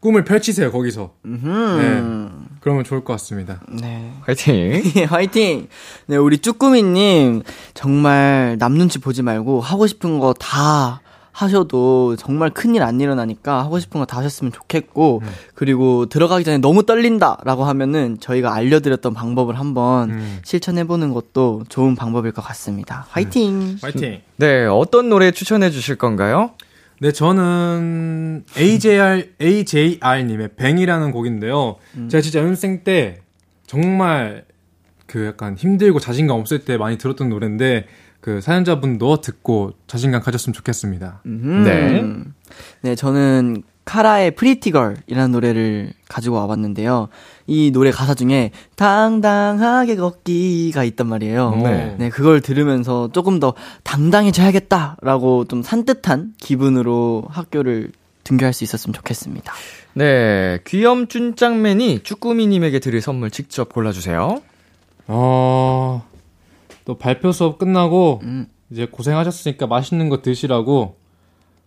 꿈을 0.00 0.24
펼치세요, 0.24 0.70
거기서. 0.70 1.14
음. 1.24 2.46
그러면 2.60 2.84
좋을 2.84 3.04
것 3.04 3.12
같습니다. 3.14 3.60
네. 3.68 4.12
화이팅! 4.22 4.82
화이팅! 5.08 5.68
네, 6.06 6.16
우리 6.16 6.38
쭈꾸미님, 6.38 7.42
정말 7.74 8.56
남 8.58 8.74
눈치 8.74 8.98
보지 8.98 9.22
말고 9.22 9.60
하고 9.60 9.86
싶은 9.86 10.18
거 10.20 10.34
다 10.38 11.00
하셔도 11.40 12.16
정말 12.16 12.48
큰일 12.50 12.82
안 12.82 12.98
일어나니까 12.98 13.62
하고 13.62 13.78
싶은 13.78 14.00
거 14.00 14.06
다 14.06 14.16
하셨으면 14.18 14.52
좋겠고, 14.52 15.20
그리고 15.54 16.06
들어가기 16.06 16.44
전에 16.44 16.58
너무 16.58 16.84
떨린다! 16.86 17.38
라고 17.44 17.64
하면은 17.64 18.18
저희가 18.20 18.54
알려드렸던 18.54 19.12
방법을 19.12 19.58
한번 19.58 20.10
음. 20.10 20.38
실천해보는 20.44 21.12
것도 21.12 21.64
좋은 21.68 21.94
방법일 21.94 22.32
것 22.32 22.40
같습니다. 22.42 23.06
화이팅! 23.10 23.76
파이팅! 23.82 24.20
네, 24.36 24.64
어떤 24.64 25.10
노래 25.10 25.30
추천해 25.30 25.70
주실 25.70 25.96
건가요? 25.96 26.52
네, 27.00 27.12
저는 27.12 28.44
AJR, 28.56 29.28
AJR님의 29.42 30.50
뱅이라는 30.56 31.10
곡인데요. 31.10 31.76
제가 32.08 32.22
진짜 32.22 32.38
연습생 32.40 32.82
때 32.84 33.18
정말 33.66 34.44
그 35.06 35.26
약간 35.26 35.54
힘들고 35.56 36.00
자신감 36.00 36.38
없을 36.38 36.60
때 36.64 36.78
많이 36.78 36.96
들었던 36.96 37.28
노래인데 37.28 37.86
그 38.26 38.40
사연자분도 38.40 39.20
듣고 39.20 39.74
자신감 39.86 40.20
가졌으면 40.20 40.52
좋겠습니다. 40.52 41.20
네. 41.22 42.02
네, 42.80 42.96
저는 42.96 43.62
카라의 43.84 44.32
Pretty 44.32 44.72
Girl이라는 44.72 45.30
노래를 45.30 45.92
가지고 46.08 46.34
와봤는데요. 46.34 47.06
이 47.46 47.70
노래 47.70 47.92
가사 47.92 48.14
중에 48.14 48.50
당당하게 48.74 49.94
걷기가 49.94 50.82
있단 50.82 51.06
말이에요. 51.06 51.54
네. 51.62 51.94
네, 52.00 52.10
그걸 52.10 52.40
들으면서 52.40 53.10
조금 53.12 53.38
더 53.38 53.54
당당해져야겠다라고 53.84 55.44
좀 55.44 55.62
산뜻한 55.62 56.34
기분으로 56.38 57.26
학교를 57.30 57.92
등교할 58.24 58.52
수 58.52 58.64
있었으면 58.64 58.92
좋겠습니다. 58.94 59.52
네, 59.94 60.58
귀염준짱맨이 60.66 62.00
쭈꾸미님에게 62.02 62.80
드릴 62.80 63.00
선물 63.00 63.30
직접 63.30 63.72
골라주세요. 63.72 64.42
어, 65.06 66.04
또 66.86 66.96
발표 66.96 67.32
수업 67.32 67.58
끝나고 67.58 68.20
음. 68.22 68.46
이제 68.70 68.86
고생하셨으니까 68.86 69.66
맛있는 69.66 70.08
거 70.08 70.22
드시라고 70.22 70.96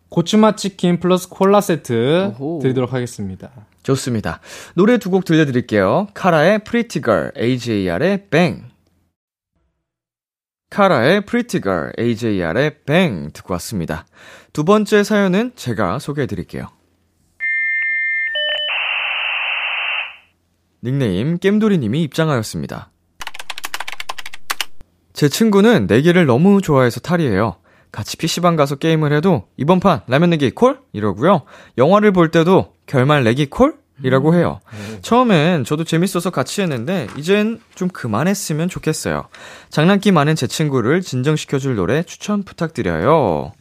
고추맛 0.09 0.57
치킨 0.57 0.99
플러스 0.99 1.29
콜라 1.29 1.61
세트 1.61 2.33
오호. 2.39 2.59
드리도록 2.63 2.93
하겠습니다. 2.93 3.51
좋습니다. 3.83 4.39
노래 4.75 4.97
두 4.97 5.11
곡 5.11 5.23
들려드릴게요. 5.25 6.07
카라의 6.15 6.63
Pretty 6.63 7.03
Girl, 7.03 7.31
AJR의 7.37 8.29
Bang. 8.31 8.63
카라의 10.71 11.25
Pretty 11.25 11.61
Girl, 11.61 11.91
AJR의 11.99 12.83
Bang 12.85 13.31
듣고 13.33 13.53
왔습니다. 13.53 14.05
두 14.53 14.63
번째 14.63 15.03
사연은 15.03 15.51
제가 15.55 15.99
소개해드릴게요. 15.99 16.67
닉네임 20.83 21.37
겜돌이님이 21.37 22.01
입장하였습니다. 22.03 22.89
제 25.13 25.27
친구는 25.29 25.87
내기를 25.87 26.25
너무 26.25 26.61
좋아해서 26.61 26.99
탈이에요. 26.99 27.55
같이 27.91 28.17
PC방 28.17 28.55
가서 28.55 28.75
게임을 28.75 29.11
해도 29.13 29.47
이번 29.57 29.79
판 29.79 30.01
라면 30.07 30.29
내기 30.31 30.51
콜? 30.51 30.79
이러고요. 30.93 31.41
영화를 31.77 32.11
볼 32.11 32.29
때도 32.29 32.73
결말 32.85 33.23
내기 33.23 33.47
콜? 33.47 33.75
이라고 34.03 34.33
해요. 34.33 34.61
처음엔 35.01 35.65
저도 35.65 35.83
재밌어서 35.83 36.29
같이 36.29 36.61
했는데 36.61 37.07
이젠 37.17 37.59
좀 37.75 37.89
그만했으면 37.89 38.69
좋겠어요. 38.69 39.27
장난기 39.69 40.11
많은 40.13 40.35
제 40.35 40.47
친구를 40.47 41.01
진정시켜줄 41.01 41.75
노래 41.75 42.03
추천 42.03 42.43
부탁드려요. 42.43 43.51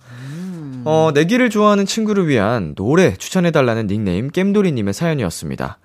어, 0.84 1.10
내기를 1.12 1.50
좋아하는 1.50 1.86
친구를 1.86 2.28
위한 2.28 2.74
노래 2.76 3.14
추천해달라는 3.16 3.88
닉네임 3.88 4.30
겜돌이님의 4.30 4.94
사연이었습니다. 4.94 5.78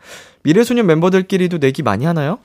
미래소년 0.43 0.85
멤버들끼리도 0.85 1.57
내기 1.57 1.81
많이 1.81 2.05
하나요? 2.05 2.37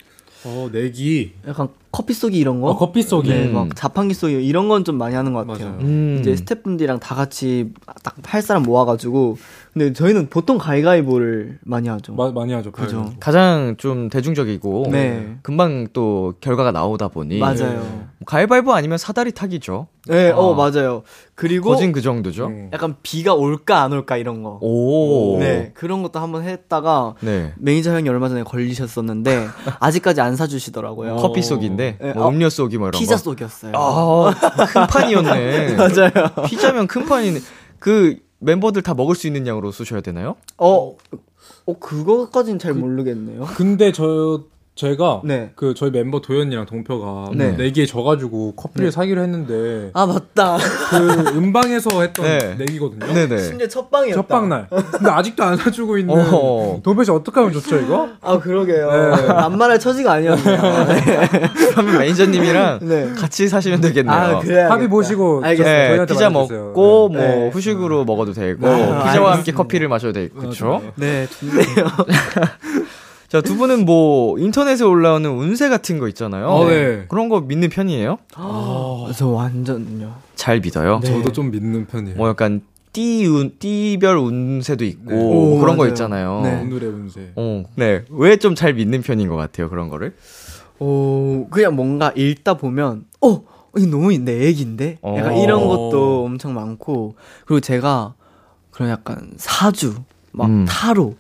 어, 0.45 0.71
내기. 0.73 1.35
약간 1.47 1.69
커피 1.99 2.15
쏘기 2.15 2.39
이런 2.39 2.61
거? 2.61 2.69
어, 2.69 2.77
커피 2.77 3.03
쏘기. 3.03 3.29
네, 3.31 3.49
막 3.49 3.75
자판기 3.75 4.15
쏘기 4.15 4.35
이런 4.47 4.69
건 4.69 4.85
좀 4.85 4.97
많이 4.99 5.17
하는 5.17 5.33
것 5.33 5.45
같아요. 5.49 5.77
음. 5.81 6.19
이제 6.21 6.37
스태프분들이랑 6.37 7.01
다 7.01 7.17
같이 7.17 7.73
딱 8.05 8.15
할 8.23 8.41
사람 8.43 8.63
모아가지고 8.63 9.37
근데 9.79 9.93
저희는 9.93 10.29
보통 10.29 10.59
가위가위보를 10.59 11.59
많이 11.63 11.89
하죠. 11.89 12.13
마- 12.15 12.33
많이 12.33 12.53
하죠. 12.53 12.73
그죠. 12.73 12.97
가위바위보. 12.97 13.21
가장 13.21 13.77
좀 13.79 14.09
대중적이고 14.09 14.89
네. 14.91 15.37
금방 15.43 15.87
또 15.93 16.35
결과가 16.41 16.73
나오다 16.73 17.07
보니 17.09 17.39
맞아요. 17.39 18.09
가위바위보 18.27 18.75
아니면 18.75 18.99
사다리 18.99 19.31
타기죠. 19.31 19.87
네, 20.09 20.31
어 20.33 20.53
아. 20.53 20.57
맞아요. 20.57 21.03
그리고 21.37 21.71
거진 21.71 21.93
그 21.93 22.01
정도죠. 22.01 22.47
음. 22.47 22.71
약간 22.73 22.97
비가 23.05 23.35
올까 23.35 23.83
안 23.83 23.93
올까 23.93 24.17
이런 24.17 24.43
거. 24.43 24.59
오. 24.61 25.39
네, 25.39 25.71
그런 25.75 26.03
것도 26.03 26.19
한번 26.19 26.43
했다가 26.43 27.15
네. 27.21 27.53
매니저 27.59 27.93
형이 27.95 28.09
얼마 28.09 28.29
전에 28.29 28.43
걸리셨었는데 28.43 29.47
아직까지 29.79 30.21
안 30.21 30.35
사주시더라고요. 30.35 31.17
커피 31.17 31.41
쏘기인데 31.41 31.99
네, 32.01 32.13
뭐 32.15 32.25
어, 32.25 32.29
음료 32.31 32.51
쏘기 32.51 32.79
뭐 32.79 32.89
이런 32.89 32.99
피자 32.99 33.15
거. 33.15 33.19
쏘기였어요. 33.23 33.73
아, 33.77 34.35
큰 34.67 34.87
판이었네. 34.89 35.77
맞아요. 35.79 36.11
피자면 36.49 36.89
큰 36.89 37.07
판이네. 37.07 37.39
그 37.79 38.17
멤버들 38.39 38.83
다 38.83 38.95
먹을 38.95 39.15
수 39.15 39.27
있는 39.27 39.47
양으로 39.47 39.73
쏘셔야 39.73 40.01
되나요? 40.01 40.37
어, 40.57 40.97
어 41.67 41.79
그거까지는 41.79 42.59
잘 42.59 42.75
모르겠네요. 42.75 43.45
근데 43.57 43.93
저 43.93 44.45
제가 44.83 45.23
네. 45.25 45.51
그 45.57 45.75
저희 45.75 45.91
멤버 45.91 46.21
도현이랑 46.21 46.65
동표가 46.67 47.31
네. 47.35 47.51
내기에 47.51 47.85
져가지고 47.85 48.55
커피를 48.55 48.93
사기로 48.93 49.21
했는데 49.23 49.91
아 49.93 50.07
맞다. 50.07 50.57
그 50.91 51.37
음방에서 51.37 52.01
했던 52.01 52.25
네. 52.25 52.55
내기거든요. 52.59 53.13
네네. 53.13 53.39
심지어 53.43 53.67
첫 53.67 53.91
방이었다. 53.91 54.15
첫 54.23 54.29
방 54.29 54.49
날. 54.49 54.69
근데 54.69 55.11
아직도 55.11 55.43
안 55.43 55.57
사주고 55.57 55.99
있는 55.99 56.15
어허. 56.17 56.81
동표 56.85 57.03
씨 57.03 57.11
어떻게 57.11 57.41
하면 57.41 57.53
좋죠 57.55 57.77
이거? 57.81 58.09
아 58.21 58.39
그러게요. 58.39 58.91
네. 59.17 59.27
남말할 59.27 59.81
처지가 59.81 60.13
아니었네요. 60.13 60.85
네. 60.87 61.29
그러면 61.75 61.99
매니저님이랑 61.99 62.79
네. 62.83 63.13
같이 63.17 63.49
사시면 63.49 63.81
되겠네요. 63.81 64.15
아 64.15 64.39
그래. 64.39 64.61
합의 64.63 64.87
보시고 64.89 65.43
알겠어요. 65.45 65.97
네, 65.99 66.07
피자. 66.07 66.31
먹고 66.31 67.09
뭐 67.09 67.11
네. 67.21 67.51
후식으로 67.53 68.05
먹어도 68.05 68.33
되고 68.33 68.65
네, 68.65 68.77
피자와 68.77 68.93
알겠습니다. 69.03 69.33
함께 69.33 69.53
커피를 69.53 69.89
마셔도 69.89 70.13
되고 70.13 70.39
그렇죠? 70.39 70.83
네 70.95 71.27
좋네요. 71.27 71.89
자, 73.29 73.43
두 73.43 73.57
분은 73.57 73.85
뭐 73.85 74.39
인터넷에 74.39 74.85
올라오는 74.85 75.31
운세 75.31 75.69
같은 75.69 75.99
거 75.99 76.09
있잖아요. 76.09 76.47
어, 76.47 76.67
네. 76.67 77.05
그런 77.09 77.29
거 77.29 77.41
믿는 77.41 77.69
편이에요? 77.69 78.19
저 79.15 79.27
완전요. 79.29 80.15
잘 80.35 80.61
믿어요. 80.61 81.01
저도 81.05 81.33
좀 81.33 81.51
믿는 81.51 81.87
편이에요. 81.87 82.17
뭐 82.17 82.29
약간 82.31 82.63
띠운 82.93 83.57
띠별 83.59 84.17
운세도 84.17 84.85
있고 84.87 85.11
네. 85.11 85.15
뭐 85.15 85.57
오, 85.57 85.59
그런 85.61 85.77
거 85.77 85.83
맞아요. 85.83 85.89
있잖아요. 85.93 86.41
네. 86.43 86.61
오늘의 86.63 86.89
운세. 86.91 87.33
어, 87.37 87.65
네. 87.77 88.05
왜 88.11 88.37
좀 88.39 88.55
잘 88.55 88.73
믿는 88.73 89.03
편인 89.03 89.29
것 89.29 89.37
같아요, 89.37 89.69
그런 89.69 89.91
거를? 89.91 90.15
오 90.81 91.49
그냥 91.51 91.77
뭔가 91.77 92.13
읽다 92.17 92.55
보면 92.55 93.05
어 93.21 93.43
이 93.77 93.87
너무 93.87 94.11
내 94.17 94.45
얘기인데 94.47 94.99
약간 95.05 95.35
어. 95.35 95.43
이런 95.45 95.69
것도 95.69 96.25
엄청 96.25 96.55
많고 96.55 97.15
그리고 97.45 97.61
제가 97.61 98.15
그런 98.71 98.89
약간 98.89 99.33
사주 99.37 99.95
막 100.33 100.47
음. 100.49 100.65
타로 100.67 101.15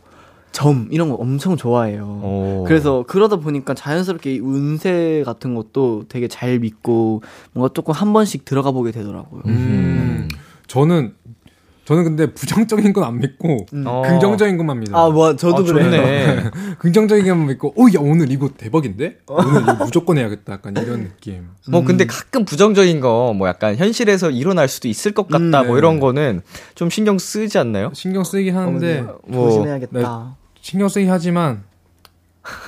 점 0.58 0.88
이런 0.90 1.08
거 1.08 1.14
엄청 1.14 1.56
좋아해요. 1.56 2.02
어. 2.04 2.64
그래서 2.66 3.04
그러다 3.06 3.36
보니까 3.36 3.74
자연스럽게 3.74 4.34
이 4.34 4.38
운세 4.40 5.22
같은 5.24 5.54
것도 5.54 6.06
되게 6.08 6.26
잘 6.26 6.58
믿고 6.58 7.22
뭔가 7.52 7.72
조금 7.72 7.94
한 7.94 8.12
번씩 8.12 8.44
들어가 8.44 8.72
보게 8.72 8.90
되더라고요. 8.90 9.42
음. 9.46 10.26
저는 10.66 11.14
저는 11.84 12.02
근데 12.04 12.26
부정적인 12.34 12.92
건 12.92 13.04
안 13.04 13.18
믿고 13.18 13.66
어. 13.86 14.02
긍정적인 14.04 14.56
것만 14.58 14.80
믿어요. 14.80 14.96
아, 14.96 15.08
뭐 15.10 15.36
저도 15.36 15.58
아, 15.58 15.62
그래요. 15.62 15.84
좋네. 15.90 16.50
긍정적인 16.80 17.24
것만 17.26 17.46
믿고, 17.46 17.68
어, 17.68 17.86
야 17.94 18.00
오늘 18.00 18.30
이거 18.32 18.48
대박인데? 18.48 19.18
오늘 19.28 19.62
이거 19.62 19.74
무조건 19.84 20.18
해야겠다. 20.18 20.54
약간 20.54 20.74
이런 20.76 21.04
느낌. 21.04 21.48
뭐 21.70 21.84
근데 21.84 22.04
가끔 22.04 22.44
부정적인 22.44 23.00
거 23.00 23.32
뭐 23.32 23.46
약간 23.48 23.76
현실에서 23.76 24.30
일어날 24.30 24.66
수도 24.68 24.88
있을 24.88 25.12
것 25.12 25.28
같다 25.28 25.38
음, 25.62 25.66
뭐 25.68 25.76
네. 25.76 25.78
이런 25.78 26.00
거는 26.00 26.42
좀 26.74 26.90
신경 26.90 27.16
쓰지 27.18 27.58
않나요? 27.58 27.90
신경 27.94 28.24
쓰이긴 28.24 28.56
하는데 28.56 29.06
뭐, 29.28 29.48
조심해야겠다. 29.48 30.36
신경 30.68 30.90
쓰이긴 30.90 31.10
하지만 31.10 31.62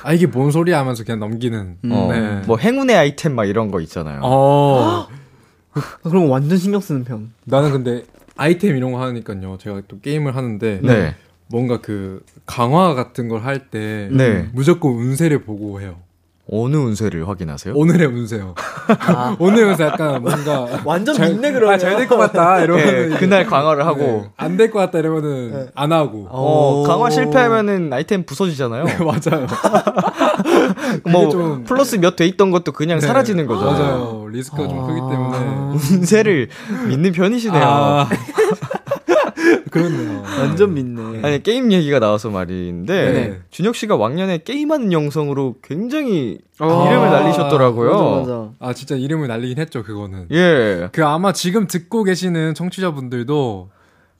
아 0.03 0.15
이게 0.15 0.27
뭔 0.27 0.51
소리야 0.51 0.79
하면서 0.79 1.05
그냥 1.05 1.21
넘기는. 1.21 1.77
어, 1.91 2.09
네. 2.11 2.41
뭐 2.47 2.57
행운의 2.57 2.97
아이템 2.97 3.35
막 3.35 3.45
이런 3.45 3.71
거 3.71 3.83
있잖아요. 3.83 4.21
어. 4.23 5.07
그럼 6.03 6.31
완전 6.31 6.57
신경 6.57 6.81
쓰는 6.81 7.05
편. 7.05 7.31
나는 7.45 7.73
근데 7.73 8.05
아이템 8.37 8.75
이런 8.75 8.93
거 8.93 9.03
하니까요. 9.03 9.59
제가 9.61 9.83
또 9.87 10.01
게임을 10.01 10.35
하는데 10.35 10.81
네. 10.83 11.15
뭔가 11.49 11.83
그 11.83 12.25
강화 12.47 12.95
같은 12.95 13.29
걸 13.29 13.43
할때 13.43 14.09
네. 14.11 14.49
무조건 14.55 14.93
운세를 14.93 15.43
보고 15.43 15.83
해요. 15.83 15.99
어느 16.53 16.77
운세를 16.77 17.29
확인하세요? 17.29 17.75
오늘의 17.77 18.09
운세요. 18.09 18.55
아, 19.07 19.37
오늘 19.39 19.65
운세 19.67 19.85
약간 19.85 20.21
뭔가 20.21 20.67
완전 20.85 21.15
잘- 21.15 21.31
믿네 21.31 21.53
그러면. 21.53 21.75
아, 21.75 21.79
잘될 21.79 22.09
것 22.09 22.17
같다 22.17 22.61
이러면 22.61 23.11
네, 23.11 23.17
그날 23.19 23.47
강화를 23.47 23.87
하고 23.87 24.27
안될 24.37 24.71
것 24.73 24.81
같다 24.81 24.99
이러면은 24.99 25.69
안 25.75 25.93
하고. 25.93 26.27
어, 26.29 26.81
오. 26.81 26.83
강화 26.83 27.09
실패하면은 27.09 27.93
아이템 27.93 28.25
부서지잖아요. 28.25 28.85
맞아요. 28.99 29.47
뭐 31.11 31.29
좀- 31.29 31.65
플러스 31.65 31.97
몇 31.97 32.17
돼 32.17 32.27
있던 32.27 32.51
것도 32.51 32.73
그냥 32.73 32.99
네. 32.99 33.07
사라지는 33.07 33.47
거죠. 33.47 33.65
맞아요. 33.67 34.27
리스크가 34.31 34.67
좀 34.69 34.87
크기 34.87 34.99
때문에. 34.99 35.39
운세를 35.93 36.49
믿는 36.89 37.13
편이시네요. 37.13 38.07
아. 39.70 39.72
그렇네요. 39.72 40.22
완전 40.22 40.74
믿네. 40.74 41.20
아니 41.22 41.42
게임 41.42 41.72
얘기가 41.72 41.98
나와서 42.00 42.30
말인데 42.30 43.12
네. 43.12 43.40
준혁 43.50 43.76
씨가 43.76 43.96
왕년에 43.96 44.38
게임하는 44.38 44.92
영상으로 44.92 45.56
굉장히 45.62 46.38
아. 46.59 46.87
이름을 46.88 47.11
날리셨더라고요. 47.11 47.90
맞아, 47.92 48.33
맞아. 48.33 48.50
아 48.59 48.72
진짜 48.74 48.96
이름을 48.96 49.28
날리긴 49.28 49.59
했죠 49.59 49.83
그거는. 49.83 50.26
예. 50.33 50.88
그 50.92 51.04
아마 51.04 51.33
지금 51.33 51.66
듣고 51.66 52.04
계시는 52.04 52.54
청취자분들도 52.54 53.70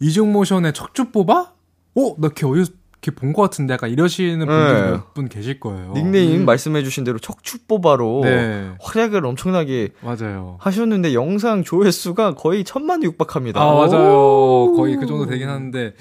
이중 0.01 0.33
모션의 0.33 0.73
척추 0.73 1.11
뽑아? 1.11 1.53
어? 1.97 2.15
나 2.19 2.29
걔 2.31 2.47
어디서 2.47 2.73
걔본것 3.01 3.51
같은데 3.51 3.75
약간 3.75 3.91
이러시는 3.91 4.47
분들 4.47 4.75
네. 4.75 4.91
몇분 4.91 5.29
계실 5.29 5.59
거예요. 5.59 5.93
닉네임 5.95 6.45
말씀해주신 6.45 7.05
대로 7.05 7.19
척추뽀바로 7.19 8.21
네. 8.25 8.71
활약을 8.81 9.25
엄청나게 9.25 9.91
맞아요. 10.03 10.57
하셨는데 10.61 11.15
영상 11.15 11.65
조회수가 11.65 12.35
거의 12.35 12.65
천만 12.65 13.03
육박합니다. 13.03 13.61
아 13.61 13.73
맞아요. 13.75 14.75
거의 14.77 14.97
그 14.97 15.07
정도 15.07 15.27
되긴 15.27 15.49
하는데 15.49 15.95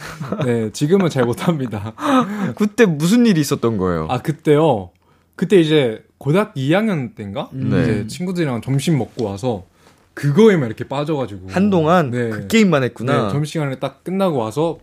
네 0.45 0.71
지금은 0.71 1.09
잘 1.09 1.25
못합니다. 1.25 1.93
그때 2.55 2.85
무슨 2.85 3.25
일이 3.25 3.39
있었던 3.39 3.77
거예요? 3.77 4.07
아 4.09 4.21
그때요. 4.21 4.91
그때 5.35 5.59
이제 5.59 6.03
고등학교 6.17 6.59
2학년 6.59 7.15
때인가? 7.15 7.47
네. 7.53 7.81
이제 7.81 8.07
친구들이랑 8.07 8.61
점심 8.61 8.97
먹고 8.97 9.23
와서 9.23 9.63
그거에만 10.13 10.67
이렇게 10.67 10.85
빠져가지고 10.85 11.47
한동안 11.49 12.11
네. 12.11 12.29
그 12.29 12.47
게임만 12.47 12.83
했구나. 12.83 13.27
네, 13.27 13.31
점심시간에 13.31 13.79
딱 13.79 14.03
끝나고 14.03 14.37
와서 14.37 14.79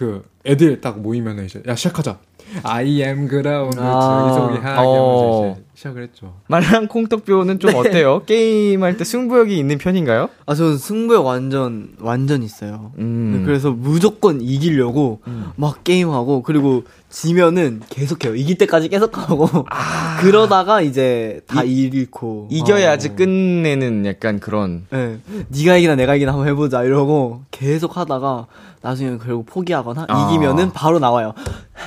그 0.00 0.22
애들 0.46 0.80
딱 0.80 0.98
모이면 0.98 1.44
이제 1.44 1.62
야 1.68 1.74
시작하자. 1.76 2.16
I 2.62 3.02
am 3.02 3.28
그라운드 3.28 3.78
아. 3.78 4.32
자기소개하게 4.32 4.88
어. 4.88 5.56
시작을 5.74 6.02
했죠. 6.04 6.34
말랑 6.48 6.88
콩떡뼈는 6.88 7.58
좀 7.58 7.74
어때요? 7.76 8.22
게임할 8.24 8.96
때 8.96 9.04
승부욕이 9.04 9.56
있는 9.58 9.76
편인가요? 9.76 10.30
아, 10.46 10.54
저는 10.54 10.78
승부욕 10.78 11.24
완전, 11.26 11.90
완전 12.00 12.42
있어요. 12.42 12.92
음. 12.98 13.36
네, 13.40 13.44
그래서 13.44 13.70
무조건 13.70 14.40
이기려고 14.40 15.20
막 15.56 15.84
게임하고, 15.84 16.42
그리고 16.42 16.84
지면은 17.10 17.82
계속해요. 17.90 18.34
이길 18.34 18.56
때까지 18.58 18.88
계속하고, 18.88 19.48
그러다가 20.20 20.80
이제 20.80 21.42
다 21.46 21.62
잃고. 21.62 22.48
이겨야지 22.50 23.10
어. 23.10 23.14
끝내는 23.16 24.06
약간 24.06 24.40
그런 24.40 24.86
네. 24.90 25.18
네가 25.48 25.76
이기나 25.76 25.94
내가 25.94 26.14
이기나 26.16 26.32
한번 26.32 26.48
해보자 26.48 26.82
이러고 26.84 27.42
계속 27.50 27.96
하다가 27.96 28.46
나중에 28.82 29.18
결국 29.18 29.46
포기하거나 29.46 30.06
아. 30.08 30.28
이기면은 30.28 30.72
바로 30.72 30.98
나와요. 30.98 31.34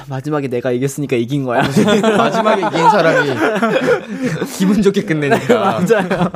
마지막에 0.10 0.48
내가 0.48 0.72
이겼으니까 0.72 1.16
이긴 1.16 1.44
거야. 1.44 1.64
마지막에 2.18 2.62
이긴 2.68 2.90
사람이 2.90 3.30
기분 4.58 4.82
좋게 4.82 5.04
끝내니까. 5.04 5.56
맞아요. 5.82 6.32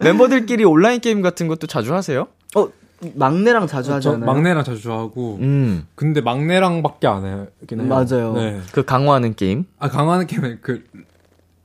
멤버들끼리 0.00 0.64
온라인 0.64 1.00
게임 1.00 1.20
같은 1.20 1.48
것도 1.48 1.66
자주 1.66 1.94
하세요? 1.94 2.28
어 2.56 2.68
막내랑 3.14 3.66
자주 3.66 3.90
저 3.90 3.96
하잖아요. 3.96 4.24
막내랑 4.24 4.64
자주 4.64 4.90
하고 4.92 5.38
음. 5.40 5.86
근데 5.94 6.22
막내랑밖에 6.22 7.06
안 7.06 7.26
해요. 7.26 7.46
해요. 7.70 7.82
맞아요. 7.86 8.34
네. 8.34 8.60
그 8.72 8.84
강화하는 8.84 9.34
게임? 9.34 9.64
아 9.78 9.88
강화하는 9.88 10.26
게임은 10.26 10.58
그 10.62 10.82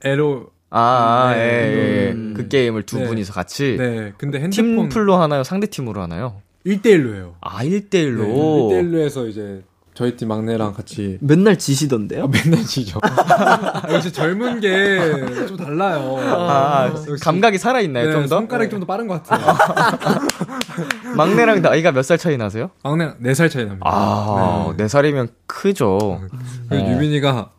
에로 0.03 0.47
아, 0.71 1.29
아, 1.29 1.33
네. 1.33 1.39
예, 1.39 2.07
예. 2.07 2.11
음. 2.11 2.33
그 2.35 2.47
게임을 2.47 2.83
두 2.83 2.99
네. 2.99 3.07
분이서 3.07 3.33
같이 3.33 3.75
네. 3.77 4.13
근데 4.17 4.39
핸드폰 4.39 4.89
팀플로 4.89 5.15
하나요? 5.15 5.43
상대 5.43 5.67
팀으로 5.67 6.01
하나요? 6.01 6.41
1대1로 6.65 7.15
해요. 7.15 7.35
아, 7.41 7.63
1대1로. 7.63 8.21
네, 8.23 8.81
1대1로 8.81 8.99
해서 9.03 9.25
이제 9.27 9.63
저희 9.93 10.15
팀 10.15 10.29
막내랑 10.29 10.73
같이 10.73 11.17
맨날 11.19 11.57
지시던데요? 11.57 12.23
아, 12.23 12.27
맨날 12.27 12.63
지죠. 12.63 12.99
아, 13.03 13.83
역시 13.91 14.13
젊은 14.13 14.59
게 14.61 15.45
좀 15.47 15.57
달라요. 15.57 16.15
아, 16.19 16.93
감각이 17.21 17.57
살아있나요, 17.57 18.05
네, 18.05 18.11
좀 18.13 18.21
더? 18.23 18.27
손가락이 18.37 18.69
좀더 18.69 18.85
빠른 18.85 19.07
것 19.07 19.21
같아요. 19.23 19.57
막내랑 21.15 21.61
나이가 21.61 21.91
몇 21.91 22.03
살 22.03 22.17
차이 22.17 22.37
나세요? 22.37 22.69
막내 22.83 23.13
4살 23.21 23.49
차이 23.49 23.65
납니다. 23.65 23.85
아, 23.89 24.73
네 24.77 24.87
살이면 24.87 25.29
크죠. 25.47 26.21
그리고 26.69 26.85
어. 26.85 26.91
유빈이가 26.93 27.51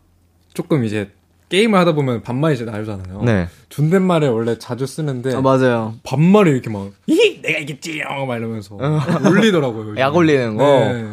조금 0.53 0.83
이제 0.83 1.11
게임을 1.51 1.77
하다 1.79 1.91
보면 1.93 2.21
반말 2.21 2.53
이제 2.53 2.63
나오잖아요. 2.63 3.23
네. 3.23 3.47
존댓말을 3.67 4.29
원래 4.29 4.57
자주 4.57 4.87
쓰는데 4.87 5.35
아 5.35 5.41
맞아요. 5.41 5.95
반말을 6.03 6.53
이렇게 6.53 6.69
막 6.69 6.91
이, 7.07 7.41
내가 7.41 7.59
이겼지 7.59 8.01
막 8.25 8.37
이러면서 8.37 8.77
올리더라고요. 9.29 9.89
요즘. 9.89 9.97
약 9.99 10.15
올리는 10.15 10.55
거. 10.55 10.63
네. 10.63 11.03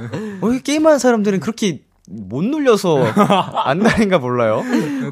어, 0.41 0.53
이 0.53 0.61
게임하는 0.61 1.01
사람들은 1.01 1.41
그렇게 1.41 1.81
못 2.11 2.43
눌려서 2.43 3.05
안 3.65 3.81
나인가 3.81 4.19
몰라요. 4.19 4.63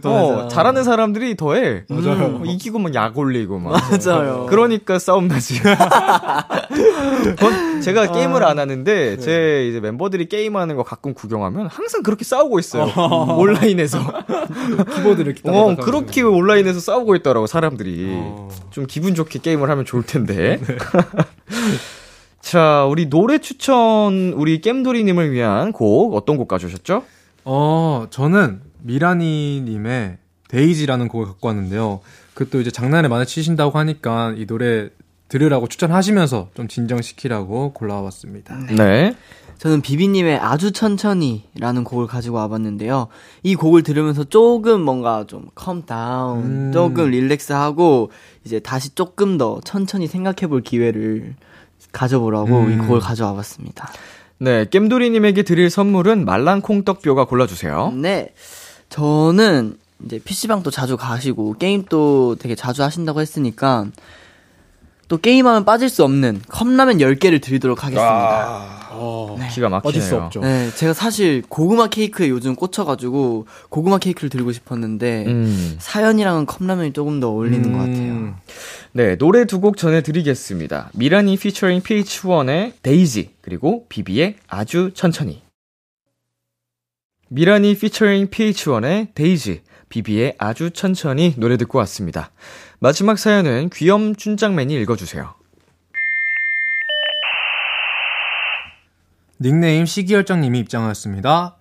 어, 0.05 0.49
잘하는 0.49 0.83
사람들이 0.83 1.37
더해. 1.37 1.85
맞아요. 1.91 2.41
어, 2.41 2.43
이기고 2.47 2.79
막 2.79 2.95
약 2.95 3.19
올리고 3.19 3.59
막. 3.59 3.77
맞아요. 3.91 4.47
그러니까 4.49 4.99
싸움 4.99 5.29
나지. 5.29 5.61
전- 7.39 7.81
제가 7.83 8.13
게임을 8.13 8.43
안 8.45 8.59
하는데 8.59 9.17
제 9.19 9.67
이제 9.69 9.81
멤버들이 9.81 10.29
게임하는 10.29 10.77
거 10.77 10.83
가끔 10.83 11.13
구경하면 11.13 11.67
항상 11.67 12.03
그렇게 12.03 12.25
싸우고 12.25 12.59
있어요. 12.59 12.91
온라인에서. 13.37 13.99
키보드를 14.97 15.35
어, 15.45 15.77
그렇게 15.77 16.23
온라인에서 16.23 16.81
싸우고 16.81 17.17
있더라고 17.17 17.47
사람들이. 17.47 18.07
어. 18.13 18.49
좀 18.71 18.87
기분 18.87 19.15
좋게 19.15 19.41
게임을 19.41 19.69
하면 19.69 19.85
좋을 19.85 20.03
텐데. 20.05 20.61
자, 22.40 22.87
우리 22.88 23.09
노래 23.09 23.38
추천 23.38 24.33
우리 24.35 24.61
겜돌이님을 24.61 25.33
위한 25.33 25.72
곡 25.72 26.14
어떤 26.14 26.37
곡 26.37 26.49
가져오셨죠? 26.49 27.03
어, 27.44 28.07
저는 28.11 28.61
미란이님의 28.83 30.19
데이지라는 30.49 31.09
곡을 31.09 31.27
갖고 31.27 31.49
왔는데요. 31.49 32.01
그것도 32.35 32.61
이제 32.61 32.70
장난을 32.70 33.09
많이 33.09 33.27
치신다고 33.27 33.79
하니까 33.79 34.35
이 34.37 34.46
노래 34.46 34.90
들으라고 35.29 35.66
추천하시면서 35.66 36.51
좀 36.55 36.68
진정시키라고 36.68 37.72
골라왔습니다. 37.72 38.57
네. 38.77 39.16
저는 39.59 39.81
비비님의 39.81 40.38
아주 40.38 40.70
천천히라는 40.70 41.83
곡을 41.85 42.07
가지고 42.07 42.37
와봤는데요. 42.37 43.09
이 43.42 43.55
곡을 43.55 43.83
들으면서 43.83 44.25
조금 44.25 44.83
뭔가 44.83 45.25
좀 45.27 45.46
calm 45.55 45.95
down, 45.95 46.45
음. 46.44 46.72
조금 46.72 47.11
relax하고 47.11 48.11
이제 48.44 48.61
다시 48.61 48.94
조금 48.94 49.38
더 49.38 49.61
천천히 49.64 50.07
생각해볼 50.07 50.61
기회를 50.61 51.35
가져보라고 51.97 52.61
음. 52.61 52.73
이 52.73 52.77
곡을 52.77 53.01
가져와 53.01 53.35
봤습니다. 53.35 53.91
네, 54.39 54.67
겜돌이님에게 54.71 55.43
드릴 55.43 55.71
선물은 55.71 56.25
말랑콩떡뼈가 56.27 57.25
골라주세요. 57.25 57.93
네, 57.97 58.35
저는 58.91 59.79
이제 60.05 60.21
PC방도 60.23 60.71
자주 60.71 60.97
가시고 60.97 61.55
게임도 61.55 62.37
되게 62.39 62.55
자주 62.55 62.83
하신다고 62.83 63.21
했으니까 63.23 63.87
또 65.09 65.19
게임하면 65.19 65.65
빠질 65.65 65.89
수 65.89 66.05
없는 66.05 66.43
컵라면 66.49 66.99
10개를 66.99 67.41
드리도록 67.41 67.85
하겠습니다. 67.85 68.89
어, 68.91 69.37
기가 69.53 69.69
막히네요. 69.69 69.81
빠질 69.81 70.03
수 70.03 70.17
없죠. 70.17 70.41
네, 70.41 70.71
제가 70.75 70.93
사실 70.93 71.43
고구마 71.49 71.87
케이크에 71.87 72.29
요즘 72.29 72.57
꽂혀가지고 72.57 73.47
고구마 73.69 73.99
케이크를 73.99 74.31
드리고 74.31 74.53
싶었는데 74.53 75.27
음. 75.27 75.77
사연이랑은 75.79 76.47
컵라면이 76.47 76.93
조금 76.93 77.21
더 77.21 77.29
어울리는 77.29 77.73
것 77.73 77.79
같아요. 77.79 78.35
음, 78.97 78.99
네, 78.99 79.17
노래 79.17 79.45
두 79.45 79.61
곡 79.61 79.77
전해드리겠습니다. 79.77 80.91
미라니 80.95 81.37
피처링 81.37 81.81
PH1의 81.81 82.73
데이지, 82.83 83.35
그리고 83.43 83.85
비비의 83.91 84.37
아주 84.49 84.91
천천히. 84.95 85.43
미라니 87.29 87.77
피처링 87.77 88.29
PH1의 88.29 89.09
데이지, 89.15 89.61
비비의 89.91 90.37
아주 90.39 90.71
천천히 90.71 91.35
노래 91.37 91.59
듣고 91.59 91.77
왔습니다. 91.81 92.31
마지막 92.79 93.19
사연은 93.19 93.69
귀염 93.75 94.17
춘장맨이 94.17 94.75
읽어주세요. 94.81 95.35
닉네임 99.39 99.85
시기열장님이 99.85 100.59
입장하였습니다. 100.61 101.56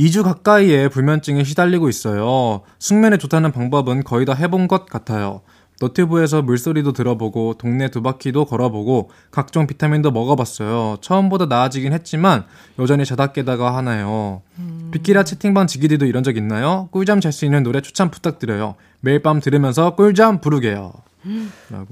2주 0.00 0.22
가까이에 0.22 0.88
불면증에 0.88 1.44
시달리고 1.44 1.90
있어요. 1.90 2.62
숙면에 2.78 3.18
좋다는 3.18 3.52
방법은 3.52 4.02
거의 4.02 4.24
다 4.24 4.32
해본 4.32 4.66
것 4.66 4.86
같아요. 4.86 5.42
너튜브에서 5.78 6.40
물소리도 6.42 6.92
들어보고 6.92 7.54
동네 7.58 7.90
두 7.90 8.02
바퀴도 8.02 8.46
걸어보고 8.46 9.10
각종 9.30 9.66
비타민도 9.66 10.10
먹어봤어요. 10.10 10.98
처음보다 11.00 11.46
나아지긴 11.46 11.92
했지만 11.92 12.44
여전히 12.78 13.04
자다 13.04 13.28
깨다가 13.32 13.76
하나요. 13.76 14.42
비키라 14.90 15.22
채팅방 15.24 15.66
지기들도 15.66 16.06
이런 16.06 16.22
적 16.22 16.36
있나요? 16.36 16.88
꿀잠 16.92 17.20
잘 17.20 17.32
수 17.32 17.44
있는 17.44 17.62
노래 17.62 17.80
추천 17.82 18.10
부탁드려요. 18.10 18.76
매일 19.00 19.22
밤 19.22 19.40
들으면서 19.40 19.94
꿀잠 19.96 20.40
부르게요. 20.40 20.92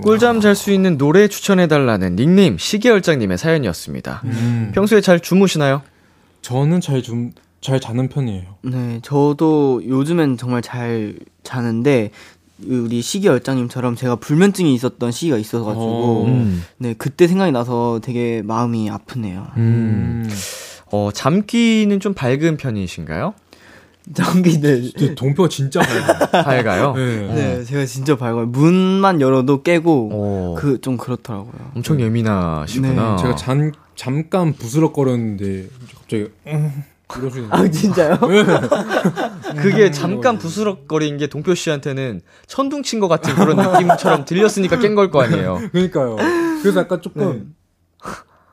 꿀잠 0.03 0.40
잘 0.40 0.55
수 0.55 0.71
있는 0.71 0.97
노래 0.99 1.29
추천해달라는 1.29 2.16
닉네임 2.16 2.57
시계열장님의 2.59 3.37
사연이었습니다. 3.38 4.23
음. 4.25 4.73
평소에 4.75 5.01
잘 5.03 5.21
주무시나요? 5.21 5.83
저는 6.42 6.81
잘 6.81 7.03
좀, 7.03 7.33
잘 7.61 7.81
자는 7.81 8.09
편이에요. 8.09 8.44
네, 8.62 9.01
저도 9.03 9.83
요즘엔 9.87 10.37
정말 10.37 10.62
잘 10.62 11.14
자는데 11.42 12.11
우리 12.66 13.03
시기 13.03 13.27
열장님처럼 13.29 13.94
제가 13.97 14.16
불면증이 14.16 14.75
있었던 14.75 15.12
시기가 15.12 15.38
있어가지고 15.38 15.85
어. 15.85 16.25
음. 16.27 16.64
네 16.77 16.94
그때 16.97 17.27
생각이 17.29 17.53
나서 17.53 18.01
되게 18.03 18.42
마음이 18.42 18.90
아프네요. 18.90 19.47
음. 19.57 20.29
어, 20.90 21.11
잠귀는 21.12 22.01
좀 22.01 22.14
밝은 22.14 22.57
편이신가요? 22.57 23.35
전기들. 24.14 24.92
근데 24.97 25.14
동표가 25.14 25.49
진짜 25.49 25.81
밝아요. 25.81 26.16
밝아요? 26.44 26.94
네. 26.94 27.35
네, 27.35 27.64
제가 27.64 27.85
진짜 27.85 28.16
밝아요. 28.16 28.47
문만 28.47 29.21
열어도 29.21 29.62
깨고 29.62 30.11
어, 30.12 30.55
그좀 30.59 30.97
그렇더라고요. 30.97 31.73
엄청 31.77 32.01
예민하시구나. 32.01 33.16
네, 33.16 33.23
제가 33.23 33.37
잠, 33.37 33.73
잠깐 33.97 34.55
부스럭거렸는데 34.55 35.66
갑자기 35.94 36.29
음, 36.47 36.85
이러시는 37.16 37.49
아 37.51 37.68
진짜요? 37.71 38.18
그게 39.62 39.90
잠깐 39.90 40.38
부스럭거린 40.38 41.16
게 41.16 41.27
동표 41.27 41.55
씨한테는 41.55 42.21
천둥 42.47 42.83
친 42.83 43.01
것 43.01 43.09
같은 43.09 43.35
그런 43.35 43.57
느낌처럼 43.73 44.25
들렸으니까 44.25 44.79
깬 44.79 44.94
걸 44.94 45.11
거 45.11 45.23
아니에요. 45.23 45.61
그러니까요. 45.73 46.16
그래서 46.62 46.81
약간 46.81 47.01
조금 47.01 47.55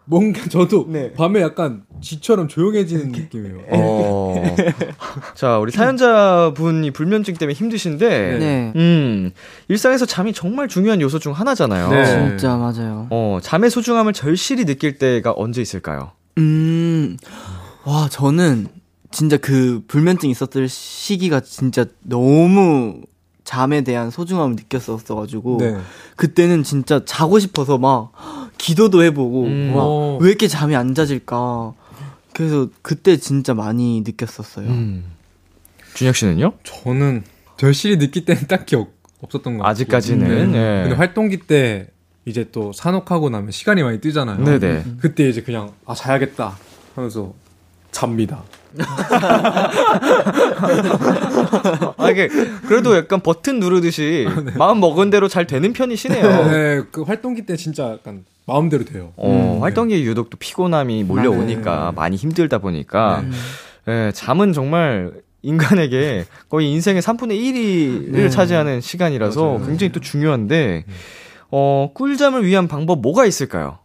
뭔가 0.08 0.40
저도 0.50 0.86
네. 0.88 1.12
밤에 1.14 1.42
약간 1.42 1.82
쥐처럼 2.00 2.48
조용해지는 2.48 3.12
느낌이에요. 3.12 3.58
어. 3.72 4.56
자, 5.34 5.58
우리 5.58 5.72
사연자분이 5.72 6.92
불면증 6.92 7.34
때문에 7.34 7.56
힘드신데, 7.56 8.38
네. 8.38 8.74
음, 8.76 9.32
일상에서 9.68 10.06
잠이 10.06 10.32
정말 10.34 10.68
중요한 10.68 11.02
요소 11.02 11.18
중 11.18 11.34
하나잖아요. 11.34 11.90
네. 11.90 12.06
진짜 12.06 12.56
맞아요. 12.56 13.08
어, 13.10 13.40
잠의 13.42 13.72
소중함을 13.72 14.14
절실히 14.14 14.66
느낄 14.66 15.00
때가 15.00 15.34
언제 15.36 15.60
있을까요? 15.64 16.12
음, 16.38 17.18
와, 17.86 18.10
저는 18.10 18.68
진짜 19.12 19.38
그 19.38 19.84
불면증 19.88 20.30
있었을 20.30 20.68
시기가 20.68 21.40
진짜 21.40 21.86
너무 22.02 23.02
잠에 23.44 23.84
대한 23.84 24.10
소중함을 24.10 24.56
느꼈었어가지고 24.56 25.58
네. 25.60 25.78
그때는 26.16 26.64
진짜 26.64 27.06
자고 27.06 27.40
싶어서 27.40 27.78
막 27.78 28.12
기도도 28.58 29.04
해보고 29.04 29.44
음. 29.44 29.72
막 29.74 29.84
오. 29.84 30.18
왜 30.20 30.30
이렇게 30.30 30.48
잠이 30.48 30.76
안 30.76 30.96
자질까 30.96 31.74
그래서 32.34 32.68
그때 32.82 33.18
진짜 33.18 33.54
많이 33.54 34.02
느꼈었어요. 34.02 34.68
음. 34.68 35.06
준혁 35.94 36.16
씨는요? 36.16 36.54
저는 36.64 37.24
절실히 37.58 37.98
느낄 38.00 38.26
때는 38.26 38.48
딱히 38.48 38.76
없, 38.76 38.90
없었던 39.22 39.58
것 39.58 39.60
같아요. 39.60 39.72
아직까지는. 39.72 40.54
예. 40.56 40.82
근데 40.84 40.96
활동기 40.96 41.38
때 41.42 41.88
이제 42.26 42.50
또 42.52 42.74
산옥하고 42.74 43.30
나면 43.30 43.52
시간이 43.52 43.84
많이 43.84 44.02
뜨잖아요. 44.02 44.44
네네. 44.44 44.86
그때 45.00 45.30
이제 45.30 45.42
그냥 45.42 45.72
아 45.86 45.94
자야겠다 45.94 46.58
하면서 46.96 47.34
잡니다. 47.96 48.44
아, 51.98 52.10
이게, 52.12 52.28
그래도 52.68 52.98
약간 52.98 53.22
버튼 53.22 53.62
누르듯이 53.62 54.28
마음 54.58 54.82
먹은 54.82 55.10
대로 55.10 55.30
잘 55.30 55.48
되는 55.48 55.72
편이시네요. 55.72 56.48
네, 56.52 56.82
그 56.92 57.04
활동기 57.04 57.46
때 57.46 57.56
진짜 57.56 57.92
약간 57.94 58.26
마음대로 58.46 58.84
돼요. 58.84 59.14
어, 59.16 59.60
활동기에 59.62 60.04
유독 60.04 60.30
또 60.30 60.36
피곤함이 60.38 61.06
몰려오니까 61.06 61.94
많이 61.96 62.18
힘들다 62.18 62.58
보니까, 62.58 63.24
예, 63.88 64.12
잠은 64.14 64.52
정말 64.52 65.14
인간에게 65.42 66.26
거의 66.50 66.70
인생의 66.74 67.02
3분의 67.02 68.12
1을 68.12 68.30
차지하는 68.30 68.82
시간이라서 68.82 69.42
맞아요. 69.42 69.66
굉장히 69.66 69.94
또 69.94 70.02
중요한데, 70.02 70.84
어, 71.50 71.92
꿀잠을 71.94 72.46
위한 72.46 72.68
방법 72.68 73.00
뭐가 73.00 73.26
있을까요? 73.26 73.78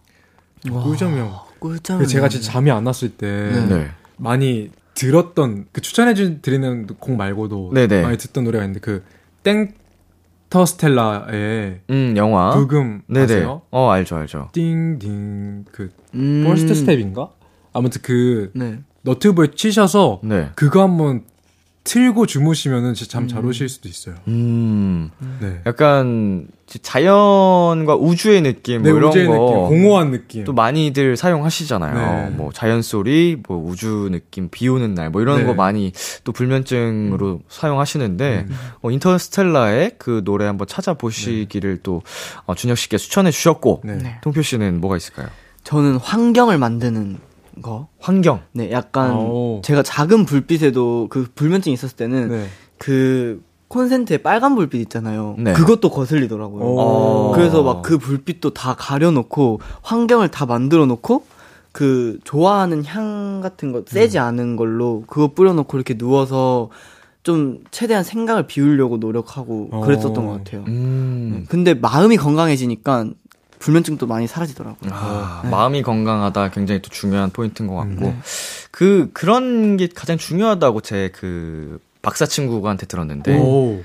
꿀잠이요. 0.68 1.42
꿀잠을 1.60 2.08
제가 2.08 2.28
진짜 2.28 2.50
잠이 2.50 2.72
안 2.72 2.84
왔을 2.86 3.10
때 3.10 3.26
네. 3.68 3.90
많이 4.20 4.70
들었던 4.94 5.66
그 5.72 5.80
추천해 5.80 6.14
주 6.14 6.40
드리는 6.42 6.86
곡 6.86 7.16
말고도 7.16 7.72
네네. 7.74 8.02
많이 8.02 8.18
듣던 8.18 8.44
노래가 8.44 8.64
있는데 8.64 8.80
그 8.80 9.02
땡터스텔라의 10.50 11.80
음, 11.90 12.14
영화. 12.16 12.50
브금 12.50 13.02
네네. 13.06 13.24
아세요? 13.24 13.62
어, 13.70 13.90
알죠, 13.90 14.16
알죠. 14.16 14.50
띵띵 14.52 15.64
그 15.72 15.90
음. 16.14 16.44
First 16.46 16.74
Step인가? 16.74 17.30
아무튼 17.72 18.02
그 18.02 18.50
네. 18.54 18.80
너튜브에 19.02 19.52
치셔서 19.54 20.20
네. 20.22 20.50
그거 20.54 20.82
한번 20.82 21.24
틀고 21.82 22.26
주무시면은 22.26 22.94
진짜 22.94 23.12
잠잘 23.12 23.44
오실 23.44 23.68
수도 23.68 23.88
있어요. 23.88 24.14
음, 24.28 25.10
네. 25.40 25.62
약간 25.66 26.46
자연과 26.82 27.96
우주의 27.96 28.42
느낌, 28.42 28.82
네, 28.82 28.90
뭐 28.90 28.98
이런 28.98 29.10
우주의 29.10 29.26
거. 29.26 29.32
느낌, 29.32 29.82
공허한 29.82 30.10
느낌. 30.10 30.44
또 30.44 30.52
많이들 30.52 31.16
사용하시잖아요. 31.16 32.28
네. 32.28 32.36
뭐 32.36 32.52
자연 32.52 32.82
소리, 32.82 33.36
뭐 33.48 33.58
우주 33.58 34.08
느낌, 34.12 34.50
비 34.50 34.68
오는 34.68 34.94
날, 34.94 35.10
뭐 35.10 35.22
이런 35.22 35.40
네. 35.40 35.46
거 35.46 35.54
많이 35.54 35.92
또 36.22 36.32
불면증으로 36.32 37.40
사용하시는데 37.48 38.46
음. 38.48 38.56
어, 38.82 38.90
인터스텔라의 38.90 39.92
그 39.98 40.22
노래 40.24 40.44
한번 40.44 40.66
찾아보시기를 40.68 41.78
또 41.82 42.02
어, 42.44 42.54
준혁 42.54 42.78
씨께 42.78 42.98
추천해 42.98 43.30
주셨고 43.30 43.80
네. 43.84 43.96
네. 43.96 44.18
통표 44.22 44.42
씨는 44.42 44.80
뭐가 44.80 44.96
있을까요? 44.96 45.28
저는 45.64 45.96
환경을 45.96 46.58
만드는 46.58 47.18
거. 47.62 47.88
환경. 47.98 48.40
네, 48.52 48.70
약간 48.70 49.14
오. 49.16 49.60
제가 49.64 49.82
작은 49.82 50.24
불빛에도 50.24 51.08
그 51.10 51.26
불면증 51.34 51.72
있었을 51.72 51.96
때는 51.96 52.28
네. 52.28 52.46
그 52.78 53.42
콘센트에 53.68 54.18
빨간 54.18 54.56
불빛 54.56 54.80
있잖아요. 54.82 55.36
네. 55.38 55.52
그것도 55.52 55.90
거슬리더라고요. 55.90 56.64
오. 56.64 57.32
그래서 57.34 57.62
막 57.62 57.82
그 57.82 57.98
불빛도 57.98 58.50
다 58.50 58.74
가려놓고 58.78 59.60
환경을 59.82 60.28
다 60.30 60.46
만들어 60.46 60.86
놓고 60.86 61.24
그 61.72 62.18
좋아하는 62.24 62.84
향 62.84 63.40
같은 63.40 63.70
거 63.72 63.82
세지 63.86 64.18
음. 64.18 64.22
않은 64.24 64.56
걸로 64.56 65.04
그거 65.06 65.28
뿌려놓고 65.28 65.76
이렇게 65.76 65.94
누워서 65.96 66.68
좀 67.22 67.62
최대한 67.70 68.02
생각을 68.02 68.46
비우려고 68.46 68.96
노력하고 68.96 69.68
어. 69.72 69.80
그랬었던 69.82 70.26
것 70.26 70.32
같아요. 70.38 70.64
음. 70.66 71.46
근데 71.48 71.74
마음이 71.74 72.16
건강해지니까 72.16 73.06
불면증도 73.60 74.06
많이 74.06 74.26
사라지더라고요. 74.26 74.90
아, 74.92 75.42
네. 75.44 75.50
마음이 75.50 75.82
건강하다 75.82 76.50
굉장히 76.50 76.82
또 76.82 76.90
중요한 76.90 77.30
포인트인 77.30 77.68
것 77.68 77.76
같고 77.76 78.00
네. 78.06 78.16
그 78.72 79.10
그런 79.12 79.76
게 79.76 79.88
가장 79.94 80.18
중요하다고 80.18 80.80
제 80.80 81.10
그 81.14 81.78
박사 82.02 82.26
친구한테 82.26 82.86
들었는데 82.86 83.38
오. 83.38 83.82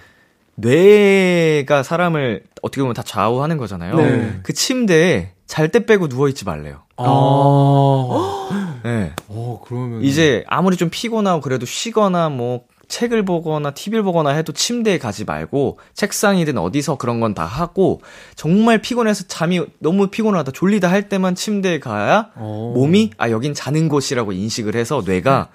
뇌가 0.56 1.84
사람을 1.84 2.44
어떻게 2.62 2.82
보면 2.82 2.94
다 2.96 3.04
좌우하는 3.04 3.58
거잖아요. 3.58 3.96
네. 3.98 4.40
그 4.42 4.54
침대에 4.54 5.32
잘 5.48 5.70
때 5.70 5.86
빼고 5.86 6.08
누워 6.08 6.30
있지 6.30 6.46
말래요. 6.46 6.84
아. 6.98 8.82
네. 8.84 9.12
어, 9.28 9.62
그러면 9.66 10.02
이제 10.04 10.44
아무리 10.48 10.78
좀 10.78 10.90
피곤하고 10.90 11.42
그래도 11.42 11.66
쉬거나 11.66 12.30
뭐 12.30 12.64
책을 12.88 13.26
보거나 13.26 13.72
TV를 13.72 14.04
보거나 14.04 14.30
해도 14.32 14.52
침대에 14.54 14.98
가지 14.98 15.26
말고 15.26 15.80
책상이든 15.94 16.58
어디서 16.58 16.98
그런 16.98 17.20
건 17.20 17.34
다 17.36 17.44
하고 17.46 18.02
정말 18.36 18.82
피곤해서 18.82 19.26
잠이 19.28 19.62
너무 19.80 20.08
피곤하다 20.08 20.52
졸리다 20.54 20.90
할 20.90 21.10
때만 21.10 21.36
침대에 21.36 21.80
가야 21.80 22.30
어. 22.36 22.74
몸이 22.76 23.12
아 23.18 23.30
여긴 23.30 23.54
자는 23.54 23.90
곳이라고 23.90 24.32
인식을 24.32 24.76
해서 24.76 25.02
뇌가 25.06 25.50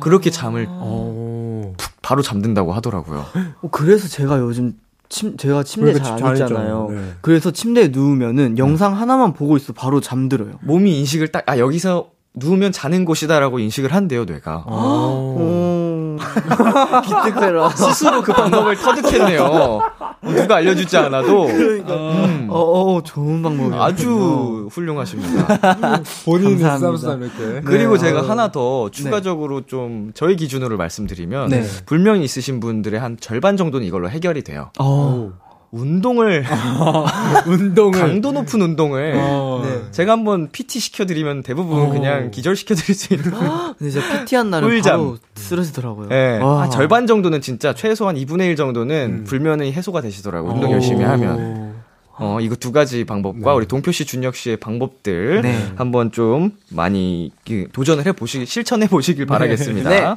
그렇게 0.00 0.30
잠을 0.30 0.66
어. 0.68 1.72
바로 2.02 2.22
잠든다고 2.22 2.72
하더라고요. 2.72 3.24
어, 3.62 3.68
그래서 3.70 4.06
제가 4.08 4.38
요즘 4.38 4.74
침, 5.08 5.36
제가 5.36 5.62
침대 5.64 5.92
그러니까 5.92 6.18
잘잘안 6.18 6.36
있잖아요. 6.36 6.88
네. 6.90 7.12
그래서 7.20 7.50
침대에 7.50 7.88
누우면은 7.88 8.58
영상 8.58 8.96
하나만 8.96 9.32
보고 9.32 9.56
있어 9.56 9.72
바로 9.72 10.00
잠들어요. 10.00 10.58
몸이 10.62 10.98
인식을 11.00 11.28
딱 11.32 11.44
아 11.48 11.58
여기서 11.58 12.10
누우면 12.34 12.70
자는 12.72 13.04
곳이다라고 13.04 13.58
인식을 13.60 13.92
한대요 13.94 14.24
뇌가. 14.26 14.64
어. 14.66 15.36
오. 16.36 17.00
기특해라. 17.02 17.70
스스로 17.70 18.22
그 18.22 18.32
방법을 18.32 18.76
터득했네요. 18.76 19.42
어, 19.42 19.80
누가 20.22 20.56
알려주지 20.56 20.96
않아도 20.98 21.46
음, 21.46 22.48
어, 22.50 22.58
어, 22.96 23.02
좋은 23.02 23.42
방법이에요. 23.42 23.82
아주 23.82 24.68
훌륭하십니다. 24.70 25.46
본인이 26.24 26.62
감사합니다. 26.62 27.08
쌈쌈 27.08 27.22
이렇게. 27.22 27.60
그리고 27.62 27.94
네, 27.96 28.06
제가 28.06 28.20
아유. 28.20 28.30
하나 28.30 28.50
더 28.52 28.90
추가적으로 28.90 29.62
좀 29.62 30.12
저희 30.14 30.36
기준으로 30.36 30.76
말씀드리면 30.76 31.48
네. 31.50 31.64
불명이 31.86 32.24
있으신 32.24 32.60
분들의 32.60 32.98
한 32.98 33.16
절반 33.20 33.56
정도는 33.56 33.86
이걸로 33.86 34.08
해결이 34.10 34.42
돼요. 34.42 34.70
어. 34.78 35.32
운동을 35.76 36.44
운동을 37.46 37.98
강도 37.98 38.32
높은 38.32 38.60
운동을 38.60 39.14
어. 39.16 39.62
네. 39.64 39.90
제가 39.92 40.12
한번 40.12 40.48
PT 40.50 40.80
시켜드리면 40.80 41.42
대부분 41.42 41.82
어. 41.82 41.90
그냥 41.90 42.30
기절 42.30 42.56
시켜드릴 42.56 42.94
수 42.94 43.14
있는. 43.14 43.30
근데 43.78 43.90
진짜 43.90 44.20
PT 44.20 44.36
한 44.36 44.50
날은 44.50 44.68
꿀잠. 44.68 44.92
바로 44.92 45.18
쓰러지더라고요. 45.34 46.08
예. 46.12 46.38
와. 46.42 46.62
한 46.62 46.70
절반 46.70 47.06
정도는 47.06 47.40
진짜 47.40 47.74
최소한 47.74 48.16
2분의 48.16 48.46
1 48.46 48.56
정도는 48.56 49.20
음. 49.20 49.24
불면이 49.24 49.72
해소가 49.72 50.00
되시더라고요. 50.00 50.52
운동 50.52 50.70
어. 50.70 50.74
열심히 50.74 51.04
하면. 51.04 51.76
어, 52.18 52.38
이거 52.40 52.54
두 52.56 52.72
가지 52.72 53.04
방법과 53.04 53.50
네. 53.50 53.56
우리 53.56 53.66
동표 53.66 53.92
씨, 53.92 54.06
준혁 54.06 54.36
씨의 54.36 54.56
방법들 54.56 55.42
네. 55.42 55.66
한번 55.76 56.12
좀 56.12 56.52
많이 56.70 57.30
그, 57.46 57.66
도전을 57.72 58.06
해 58.06 58.12
보시기, 58.12 58.46
실천해 58.46 58.88
보시길 58.88 59.26
바라겠습니다. 59.26 59.90
네. 59.90 60.14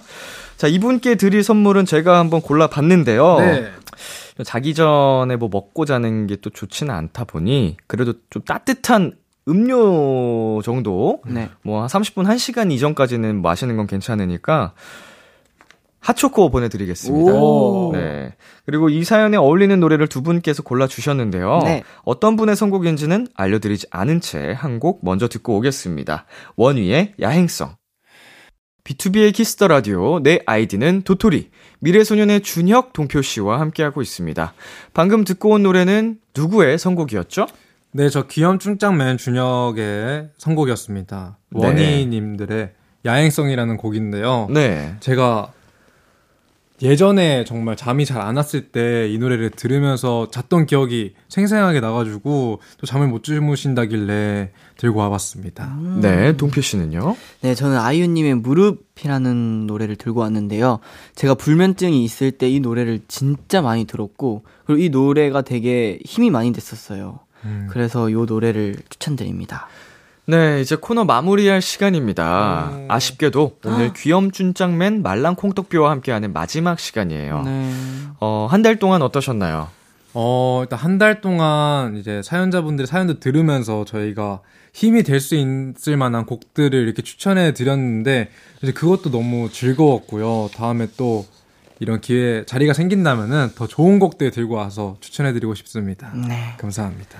자, 0.55 0.67
이분께 0.67 1.15
드릴 1.15 1.43
선물은 1.43 1.85
제가 1.85 2.19
한번 2.19 2.41
골라 2.41 2.67
봤는데요. 2.67 3.37
네. 4.39 4.43
자기 4.43 4.73
전에 4.73 5.35
뭐 5.35 5.49
먹고 5.51 5.85
자는 5.85 6.25
게 6.27 6.37
또 6.41 6.49
좋지는 6.49 6.93
않다 6.93 7.25
보니 7.25 7.77
그래도 7.87 8.13
좀 8.29 8.41
따뜻한 8.43 9.13
음료 9.47 10.61
정도 10.61 11.21
네. 11.27 11.49
뭐한 11.63 11.87
30분 11.89 12.25
1시간 12.25 12.71
이전까지는 12.71 13.41
마시는 13.41 13.77
건 13.77 13.87
괜찮으니까 13.87 14.73
핫초코 16.01 16.49
보내드리겠습니다. 16.49 17.33
오. 17.33 17.91
네. 17.93 18.33
그리고 18.65 18.89
이 18.89 19.03
사연에 19.03 19.35
어울리는 19.35 19.77
노래를 19.79 20.07
두 20.07 20.21
분께서 20.21 20.63
골라주셨는데요. 20.63 21.59
네. 21.65 21.83
어떤 22.03 22.37
분의 22.37 22.55
선곡인지는 22.55 23.27
알려드리지 23.35 23.87
않은 23.91 24.21
채 24.21 24.53
한 24.53 24.79
곡 24.79 25.03
먼저 25.03 25.27
듣고 25.27 25.57
오겠습니다. 25.57 26.25
원위의 26.55 27.15
야행성. 27.19 27.75
비투비의 28.89 29.33
키스 29.33 29.54
더 29.55 29.67
라디오, 29.67 30.19
내 30.19 30.39
아이디는 30.47 31.03
도토리. 31.03 31.51
미래소년의 31.79 32.41
준혁, 32.41 32.91
동표 32.91 33.21
씨와 33.21 33.59
함께하고 33.59 34.01
있습니다. 34.01 34.53
방금 34.93 35.23
듣고 35.23 35.51
온 35.51 35.61
노래는 35.63 36.17
누구의 36.35 36.79
선곡이었죠? 36.79 37.45
네, 37.91 38.09
저 38.09 38.23
귀염충짱맨 38.23 39.17
준혁의 39.17 40.29
선곡이었습니다. 40.39 41.37
네. 41.51 41.67
원위님들의 41.67 42.71
야행성이라는 43.05 43.77
곡인데요. 43.77 44.47
네. 44.49 44.95
제가 45.01 45.51
예전에 46.81 47.43
정말 47.45 47.75
잠이 47.75 48.05
잘 48.05 48.19
안 48.21 48.37
왔을 48.37 48.69
때 48.69 49.07
이 49.09 49.17
노래를 49.17 49.49
들으면서 49.49 50.29
잤던 50.31 50.65
기억이 50.65 51.13
생생하게 51.29 51.79
나가지고 51.79 52.59
또 52.77 52.85
잠을 52.85 53.07
못 53.07 53.23
주무신다길래 53.23 54.51
들고 54.77 54.99
와봤습니다. 54.99 55.77
네, 56.01 56.35
동표 56.37 56.61
씨는요? 56.61 57.15
네, 57.41 57.55
저는 57.55 57.77
아이유님의 57.77 58.35
무릎이라는 58.35 59.67
노래를 59.67 59.95
들고 59.95 60.19
왔는데요. 60.21 60.79
제가 61.15 61.33
불면증이 61.35 62.03
있을 62.03 62.31
때 62.31 62.49
이 62.49 62.59
노래를 62.59 63.01
진짜 63.07 63.61
많이 63.61 63.85
들었고, 63.85 64.43
그리고 64.65 64.81
이 64.81 64.89
노래가 64.89 65.41
되게 65.41 65.99
힘이 66.05 66.29
많이 66.31 66.51
됐었어요. 66.51 67.19
음. 67.45 67.67
그래서 67.69 68.09
이 68.09 68.13
노래를 68.13 68.75
추천드립니다. 68.89 69.67
네, 70.29 70.61
이제 70.61 70.75
코너 70.75 71.05
마무리할 71.05 71.59
시간입니다. 71.61 72.69
음. 72.71 72.85
아쉽게도 72.87 73.57
오늘 73.65 73.93
귀염준짱맨 73.93 75.01
말랑콩떡비와 75.01 75.89
함께하는 75.89 76.33
마지막 76.33 76.79
시간이에요. 76.79 77.41
네. 77.43 77.71
어, 78.19 78.47
한 78.49 78.61
달 78.61 78.77
동안 78.77 79.01
어떠셨나요? 79.01 79.69
어, 80.13 80.59
일단 80.63 80.77
한 80.77 80.99
달 80.99 81.21
동안 81.21 81.95
이제 81.97 82.21
사연자분들의 82.23 82.85
사연도 82.87 83.19
들으면서 83.19 83.85
저희가 83.85 84.41
힘이 84.73 85.01
될 85.01 85.19
수 85.19 85.35
있을 85.35 85.97
만한 85.97 86.25
곡들을 86.27 86.73
이렇게 86.79 87.01
추천해 87.01 87.53
드렸는데 87.53 88.29
이제 88.61 88.71
그것도 88.71 89.09
너무 89.09 89.49
즐거웠고요. 89.51 90.49
다음에 90.55 90.87
또 90.95 91.25
이런 91.79 92.01
기회 92.01 92.45
자리가 92.45 92.73
생긴다면은 92.73 93.51
더 93.55 93.65
좋은 93.65 93.97
곡들 93.97 94.29
들고 94.29 94.53
와서 94.55 94.97
추천해 94.99 95.33
드리고 95.33 95.55
싶습니다. 95.55 96.11
네. 96.13 96.53
감사합니다. 96.57 97.17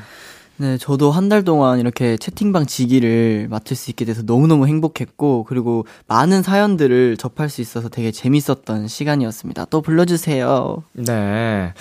네, 0.60 0.78
저도 0.78 1.10
한 1.12 1.30
달 1.30 1.44
동안 1.44 1.80
이렇게 1.80 2.18
채팅방 2.18 2.66
지기를 2.66 3.48
맡을 3.50 3.76
수 3.78 3.92
있게 3.92 4.04
돼서 4.04 4.24
너무너무 4.26 4.68
행복했고, 4.68 5.46
그리고 5.48 5.86
많은 6.08 6.42
사연들을 6.42 7.18
접할 7.18 7.50
수 7.50 7.62
있어서 7.62 7.88
되게 7.88 8.12
재밌었던 8.12 8.88
시간이었습니다. 8.88 9.66
또 9.66 9.82
불러주세요. 9.82 10.84
네. 10.94 11.74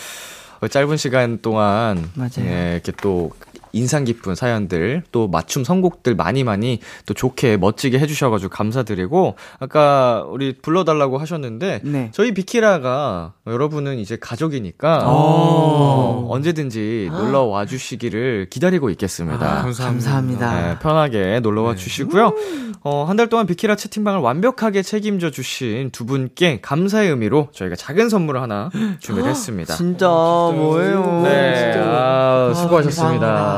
어, 0.61 0.69
짧은 0.69 0.97
시간 0.97 1.41
동안 1.41 2.11
맞아요. 2.14 2.47
예, 2.47 2.73
이렇게 2.75 2.93
또 3.01 3.31
인상 3.73 4.05
깊은 4.05 4.35
사연들 4.35 5.03
또 5.13 5.29
맞춤 5.29 5.65
선곡들 5.65 6.15
많이 6.15 6.45
많이 6.45 6.81
또 7.07 7.15
좋게 7.15 7.59
멋지게 7.59 7.99
해주셔가지고 7.99 8.51
감사드리고 8.51 9.37
아까 9.61 10.25
우리 10.29 10.57
불러달라고 10.61 11.19
하셨는데 11.19 11.81
네. 11.85 12.09
저희 12.13 12.33
비키라가 12.33 13.35
여러분은 13.47 13.99
이제 13.99 14.17
가족이니까 14.21 15.09
오. 15.09 15.13
어, 15.13 16.27
언제든지 16.31 17.11
놀러 17.13 17.43
와 17.45 17.67
주시기를 17.67 18.47
기다리고 18.51 18.91
있겠습니다. 18.91 19.37
아, 19.59 19.63
감사합니다. 19.63 19.85
감사합니다. 19.85 20.69
네, 20.69 20.79
편하게 20.79 21.41
놀러와 21.41 21.75
주시고요. 21.75 22.35
어, 22.83 23.05
한 23.05 23.19
달 23.19 23.29
동안 23.29 23.47
비키라 23.47 23.75
채팅방을 23.75 24.21
완벽하게 24.21 24.83
책임져 24.83 25.31
주신 25.31 25.91
두 25.91 26.07
분께 26.07 26.61
감사의 26.63 27.11
의미로 27.11 27.49
저희가 27.53 27.75
작은 27.75 28.09
선물을 28.09 28.41
하나 28.41 28.71
준비를 29.01 29.29
했습니다. 29.29 29.75
진짜, 29.75 30.07
뭐예요? 30.07 31.23
네, 31.25 31.73
진짜. 31.73 31.85
아, 31.85 32.49
아, 32.51 32.55
수고하셨습니다. 32.55 33.27
감사합니다. 33.27 33.58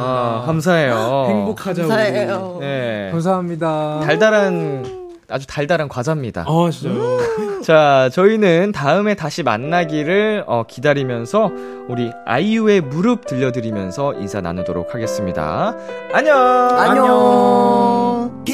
아, 0.00 0.42
감사해요. 0.46 1.26
행복하자 1.28 1.82
감사해요. 1.82 2.56
네. 2.60 3.08
감사합니다. 3.12 4.00
달달한 4.04 5.00
아주 5.30 5.46
달달한 5.46 5.88
과자입니다. 5.88 6.44
아, 6.46 6.70
진짜요? 6.70 7.60
자, 7.62 8.10
저희는 8.12 8.72
다음에 8.72 9.14
다시 9.14 9.42
만나기를 9.42 10.44
어, 10.46 10.64
기다리면서 10.66 11.50
우리 11.88 12.10
아이유의 12.26 12.80
무릎 12.80 13.26
들려드리면서 13.26 14.14
인사 14.14 14.40
나누도록 14.40 14.94
하겠습니다. 14.94 15.76
안녕. 16.12 16.36
안녕. 16.78 18.44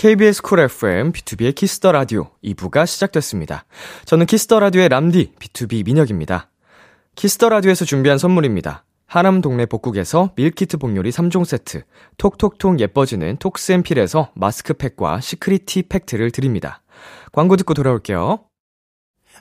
KBS 0.00 0.40
쿨 0.40 0.60
FM, 0.60 1.12
비투비의 1.12 1.54
키스 1.54 1.78
더 1.78 1.92
라디오 1.92 2.30
2부가 2.42 2.86
시작됐습니다. 2.86 3.66
저는 4.06 4.24
키스 4.24 4.45
더 4.45 4.58
라디오의 4.58 4.88
람디, 4.88 5.34
B2B 5.38 5.84
민혁입니다. 5.84 6.48
키스 7.16 7.37
더 7.37 7.50
라디오에서 7.50 7.84
준비한 7.84 8.16
선물입니다. 8.16 8.86
하남 9.04 9.42
동네 9.42 9.66
복국에서 9.66 10.32
밀키트 10.36 10.78
복요리 10.78 11.10
3종 11.10 11.44
세트, 11.44 11.82
톡톡톡 12.16 12.80
예뻐지는 12.80 13.36
톡스앤필에서 13.36 14.30
마스크팩과 14.36 15.20
시크릿티 15.20 15.82
팩트를 15.90 16.30
드립니다. 16.30 16.80
광고 17.32 17.56
듣고 17.56 17.74
돌아올게요. 17.74 18.46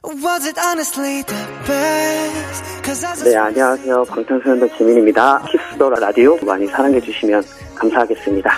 Was 0.03 0.45
it 0.45 0.59
honestly 0.59 1.23
the 1.23 1.47
best? 1.65 2.83
'Cause 2.83 3.07
as 3.07 3.23
a 3.25 3.31
네, 3.31 3.37
안녕하세요. 3.37 4.03
방탄소년단 4.03 4.77
지민입니다. 4.77 5.41
키스 5.43 5.72
더 5.72 5.89
라디오 5.89 6.35
많이 6.45 6.67
사랑해 6.67 6.99
주시면 6.99 7.43
감사하겠습니다. 7.75 8.51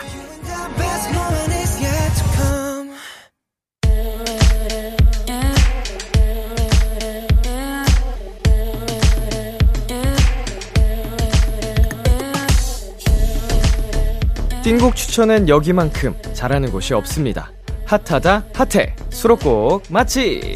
띵곡 14.71 14.95
추천은 14.95 15.49
여기만큼 15.49 16.15
잘하는 16.31 16.71
곳이 16.71 16.93
없습니다. 16.93 17.51
핫하다 17.87 18.45
핫해. 18.53 18.95
수록곡 19.09 19.83
맛집 19.89 20.55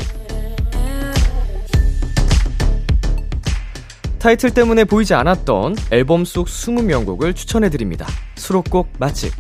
타이틀 4.17 4.51
때문에 4.51 4.85
보이지 4.85 5.13
않았던 5.13 5.75
앨범 5.91 6.23
속 6.23 6.47
20명곡을 6.47 7.35
추천해드립니다. 7.35 8.07
수록곡 8.35 8.93
맛집. 8.99 9.33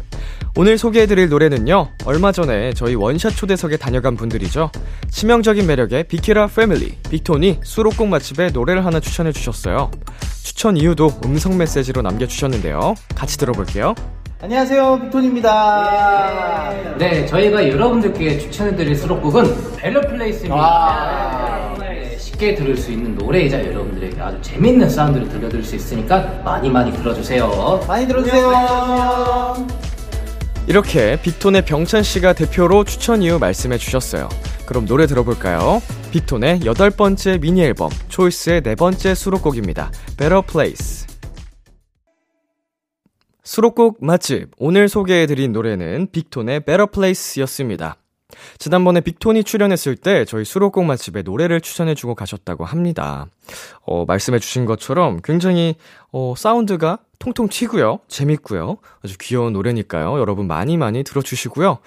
오늘 0.57 0.77
소개해드릴 0.77 1.29
노래는요 1.29 1.91
얼마 2.03 2.33
전에 2.33 2.73
저희 2.73 2.95
원샷 2.95 3.33
초대석에 3.33 3.77
다녀간 3.77 4.17
분들이죠. 4.17 4.71
치명적인 5.09 5.65
매력의 5.65 6.09
비키라 6.09 6.47
패밀리 6.47 6.97
빅톤이 7.09 7.61
수록곡 7.63 8.09
맛집에 8.09 8.49
노래를 8.49 8.85
하나 8.85 8.99
추천해주셨어요. 8.99 9.89
추천 10.43 10.75
이유도 10.75 11.13
음성 11.23 11.57
메시지로 11.57 12.01
남겨주셨는데요. 12.01 12.95
같이 13.15 13.37
들어볼게요 13.37 13.95
안녕하세요, 14.45 14.99
빅톤입니다. 15.05 16.71
네, 16.99 17.25
저희가 17.25 17.67
여러분들께 17.67 18.37
추천해드릴 18.37 18.95
수록곡은 18.95 19.77
Better 19.77 20.43
Place입니다. 20.43 21.75
네, 21.79 22.15
쉽게 22.19 22.53
들을 22.53 22.77
수 22.77 22.91
있는 22.91 23.15
노래이자 23.15 23.65
여러분들에게 23.65 24.21
아주 24.21 24.39
재밌는 24.43 24.87
사운드를 24.87 25.29
들려드릴 25.29 25.63
수 25.63 25.75
있으니까 25.75 26.41
많이 26.45 26.69
많이 26.69 26.93
들어주세요. 26.95 27.85
많이 27.87 28.05
들어주세요. 28.05 29.65
이렇게 30.67 31.19
빅톤의 31.23 31.65
병찬 31.65 32.03
씨가 32.03 32.33
대표로 32.33 32.83
추천 32.83 33.23
이유 33.23 33.39
말씀해 33.39 33.79
주셨어요. 33.79 34.29
그럼 34.67 34.85
노래 34.85 35.07
들어볼까요? 35.07 35.81
빅톤의 36.11 36.65
여덟 36.65 36.91
번째 36.91 37.39
미니 37.39 37.63
앨범 37.63 37.89
초이스의 38.09 38.61
네 38.61 38.75
번째 38.75 39.15
수록곡입니다. 39.15 39.89
Better 40.17 40.43
Place. 40.43 41.04
수록곡 43.45 43.99
맛집 44.01 44.49
오늘 44.57 44.89
소개해드린 44.89 45.53
노래는 45.53 46.09
빅톤의 46.11 46.61
Better 46.61 46.87
Place였습니다. 46.87 47.95
지난번에 48.57 49.01
빅톤이 49.01 49.43
출연했을 49.43 49.95
때 49.95 50.25
저희 50.25 50.43
수록곡 50.43 50.83
맛집에 50.83 51.21
노래를 51.21 51.61
추천해주고 51.61 52.15
가셨다고 52.15 52.65
합니다. 52.65 53.27
어, 53.85 54.03
말씀해주신 54.05 54.65
것처럼 54.65 55.19
굉장히 55.23 55.75
어, 56.11 56.33
사운드가 56.35 56.99
통통 57.19 57.47
튀고요. 57.47 57.99
재밌고요. 58.07 58.77
아주 59.03 59.15
귀여운 59.19 59.53
노래니까요. 59.53 60.19
여러분 60.19 60.47
많이 60.47 60.75
많이 60.75 61.03
들어주시고요. 61.03 61.77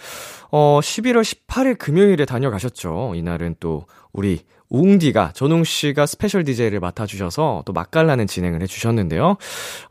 어, 0.50 0.80
11월 0.80 1.22
18일 1.22 1.76
금요일에 1.76 2.24
다녀가셨죠. 2.24 3.12
이날은 3.16 3.56
또 3.60 3.84
우리 4.12 4.34
우 4.34 4.57
웅디가 4.70 5.32
전웅 5.34 5.64
씨가 5.64 6.06
special 6.06 6.44
DJ를 6.44 6.80
맡아주셔서 6.80 7.62
또 7.66 7.72
맛깔나는 7.72 8.26
진행을 8.26 8.62
해주셨는데요. 8.62 9.36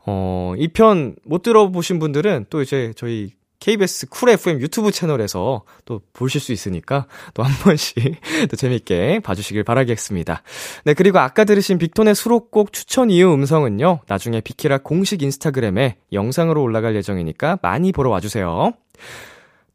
어, 0.06 0.54
이 0.56 0.68
편 0.68 1.16
못 1.24 1.42
들어보신 1.42 1.98
분들은 1.98 2.46
또 2.50 2.62
이제 2.62 2.92
저희 2.96 3.32
KBS 3.60 4.08
쿨 4.08 4.28
FM 4.30 4.60
유튜브 4.60 4.92
채널에서 4.92 5.64
또 5.84 6.00
보실 6.12 6.40
수 6.40 6.52
있으니까 6.52 7.06
또 7.34 7.42
한 7.42 7.52
번씩 7.64 7.96
또 8.48 8.56
재밌게 8.56 9.18
봐주시길 9.24 9.64
바라겠습니다. 9.64 10.42
네, 10.84 10.94
그리고 10.94 11.18
아까 11.18 11.42
들으신 11.42 11.76
빅톤의 11.78 12.14
수록곡 12.14 12.72
추천 12.72 13.10
이유 13.10 13.32
음성은요, 13.34 14.02
나중에 14.06 14.40
비키라 14.42 14.78
공식 14.78 15.22
인스타그램에 15.24 15.96
영상으로 16.12 16.62
올라갈 16.62 16.94
예정이니까 16.94 17.58
많이 17.60 17.90
보러 17.90 18.10
와주세요. 18.10 18.74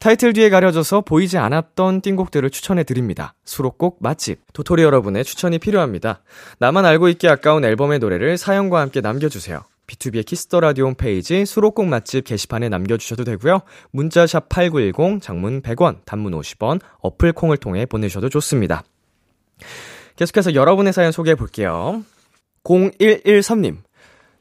타이틀 0.03 0.33
뒤에 0.33 0.49
가려져서 0.49 0.99
보이지 0.99 1.37
않았던 1.37 2.01
띵곡들을 2.01 2.49
추천해 2.49 2.83
드립니다. 2.83 3.35
수록곡 3.45 3.99
맛집. 4.01 4.41
도토리 4.51 4.83
여러분의 4.83 5.23
추천이 5.23 5.59
필요합니다. 5.59 6.23
나만 6.59 6.83
알고 6.83 7.07
있기 7.07 7.29
아까운 7.29 7.63
앨범의 7.63 7.99
노래를 7.99 8.37
사연과 8.37 8.81
함께 8.81 8.99
남겨주세요. 8.99 9.61
비투비의 9.87 10.25
키스 10.25 10.47
더 10.47 10.59
라디오 10.59 10.87
홈페이지 10.87 11.45
수록곡 11.45 11.85
맛집 11.85 12.25
게시판에 12.25 12.67
남겨주셔도 12.67 13.23
되고요. 13.23 13.61
문자샵 13.91 14.49
8910, 14.49 15.21
장문 15.21 15.61
100원, 15.61 16.03
단문 16.03 16.33
50원, 16.33 16.81
어플 16.99 17.31
콩을 17.31 17.55
통해 17.55 17.85
보내셔도 17.85 18.27
좋습니다. 18.27 18.83
계속해서 20.17 20.53
여러분의 20.53 20.91
사연 20.91 21.13
소개해 21.13 21.35
볼게요. 21.35 22.03
0113님. 22.65 23.77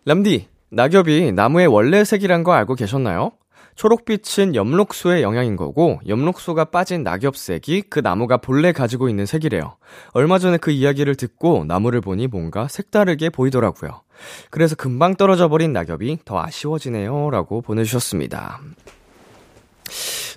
람디, 0.07 0.49
낙엽이 0.71 1.31
나무의 1.31 1.69
원래 1.69 2.03
색이란 2.03 2.43
거 2.43 2.53
알고 2.53 2.75
계셨나요? 2.75 3.31
초록빛은 3.75 4.55
엽록소의 4.55 5.23
영향인 5.23 5.57
거고 5.57 6.01
엽록소가 6.07 6.67
빠진 6.67 7.03
낙엽색이 7.03 7.85
그 7.91 8.01
나무가 8.01 8.37
본래 8.37 8.73
가지고 8.73 9.09
있는 9.09 9.27
색이래요. 9.27 9.77
얼마 10.13 10.39
전에 10.39 10.59
그 10.59 10.71
이야기를 10.71 11.17
듣고 11.17 11.65
나무를 11.65 12.01
보니 12.01 12.27
뭔가 12.27 12.69
색다르게 12.69 13.31
보이더라고요. 13.31 14.03
그래서 14.51 14.77
금방 14.77 15.17
떨어져 15.17 15.49
버린 15.49 15.73
낙엽이 15.73 16.19
더 16.25 16.41
아쉬워지네요. 16.41 17.31
라고 17.31 17.61
보내주셨습니다. 17.61 18.61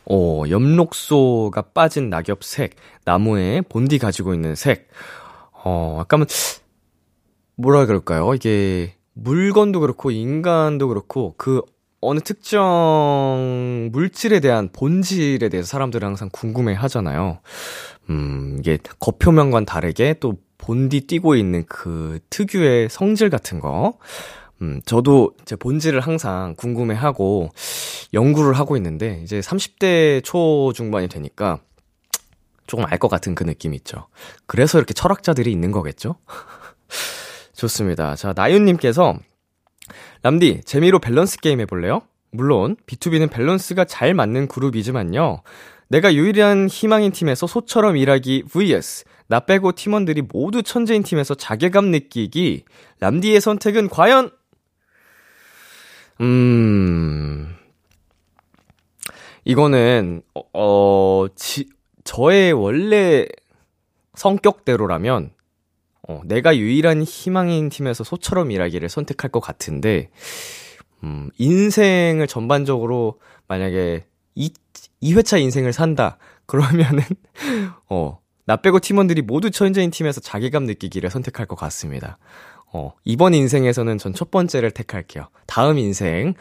어, 0.08 0.44
엽록소가 0.48 1.62
빠진 1.74 2.10
낙엽색, 2.10 2.76
나무의 3.06 3.64
본디 3.64 3.98
가지고 3.98 4.34
있는 4.34 4.56
색. 4.56 4.88
어, 5.52 5.98
약간은, 6.02 6.28
뭐라 7.56 7.86
그럴까요? 7.88 8.34
이게, 8.36 8.96
물건도 9.14 9.80
그렇고, 9.80 10.12
인간도 10.12 10.90
그렇고, 10.90 11.34
그 11.38 11.62
어느 12.02 12.20
특정 12.20 13.90
물질에 13.92 14.40
대한 14.40 14.70
본질에 14.72 15.50
대해서 15.50 15.68
사람들은 15.68 16.08
항상 16.08 16.30
궁금해 16.32 16.74
하잖아요. 16.74 17.40
음, 18.10 18.58
이게 18.60 18.78
겉표면과는 19.00 19.66
다르게 19.66 20.16
또 20.20 20.36
본디 20.58 21.02
띄고 21.08 21.36
있는 21.36 21.66
그 21.68 22.20
특유의 22.30 22.90
성질 22.90 23.30
같은 23.30 23.60
거. 23.60 23.98
음, 24.62 24.82
저도 24.86 25.32
제 25.46 25.56
본질을 25.56 26.00
항상 26.00 26.56
궁금해 26.58 26.96
하고 26.96 27.50
연구를 28.14 28.54
하고 28.54 28.78
있는데 28.78 29.20
이제 29.24 29.40
30대 29.40 30.24
초중반이 30.24 31.08
되니까 31.10 31.60
조금 32.68 32.86
알 32.86 32.98
것 32.98 33.10
같은 33.10 33.36
그 33.36 33.44
느낌이 33.44 33.76
있죠. 33.78 34.08
그래서 34.48 34.78
이렇게 34.78 34.94
철학자들이 34.94 35.52
있는 35.52 35.72
거겠죠? 35.72 36.16
좋습니다. 37.54 38.16
자, 38.16 38.34
나윤님께서 38.36 39.18
람디, 40.24 40.62
재미로 40.66 41.00
밸런스 41.00 41.40
게임 41.40 41.60
해볼래요? 41.62 42.02
물론, 42.32 42.76
B2B는 42.88 43.30
밸런스가 43.32 43.86
잘 43.86 44.14
맞는 44.14 44.48
그룹이지만요. 44.48 45.42
내가 45.88 46.14
유일한 46.14 46.68
희망인 46.68 47.12
팀에서 47.12 47.48
소처럼 47.48 47.96
일하기 47.98 48.44
vs 48.52 49.06
나 49.28 49.40
빼고 49.40 49.72
팀원들이 49.72 50.24
모두 50.32 50.62
천재인 50.62 51.04
팀에서 51.04 51.34
자괴감 51.36 51.86
느끼기. 51.86 52.64
람디의 53.00 53.42
선택은 53.42 53.90
과연? 53.90 54.32
음, 56.22 57.56
이거는, 59.44 60.22
어, 60.34 60.42
어 60.54 61.28
지, 61.36 61.68
저의 62.04 62.54
원래 62.54 63.28
성격대로라면, 64.14 65.32
어, 66.08 66.22
내가 66.26 66.56
유일한 66.58 67.04
희망인 67.04 67.70
팀에서 67.70 68.04
소처럼 68.04 68.52
일하기를 68.52 68.90
선택할 68.90 69.32
것 69.32 69.40
같은데, 69.40 70.10
음, 71.04 71.30
인생을 71.38 72.28
전반적으로 72.28 73.20
만약에 73.48 74.06
이, 74.36 74.52
2회차 75.02 75.42
인생을 75.42 75.74
산다. 75.74 76.18
그러면은, 76.46 77.02
어, 77.90 78.20
나 78.46 78.56
빼고 78.58 78.80
팀원들이 78.80 79.24
모두 79.24 79.50
천재인 79.50 79.90
팀에서 79.90 80.22
자괴감 80.22 80.66
느끼기를 80.66 81.10
선택할 81.10 81.48
것 81.48 81.56
같습니다. 81.56 82.18
어, 82.72 82.94
이번 83.04 83.34
인생에서는 83.34 83.98
전 83.98 84.14
첫 84.14 84.30
번째를 84.32 84.72
택할게요. 84.72 85.30
다음 85.48 85.80
인생은 85.80 86.36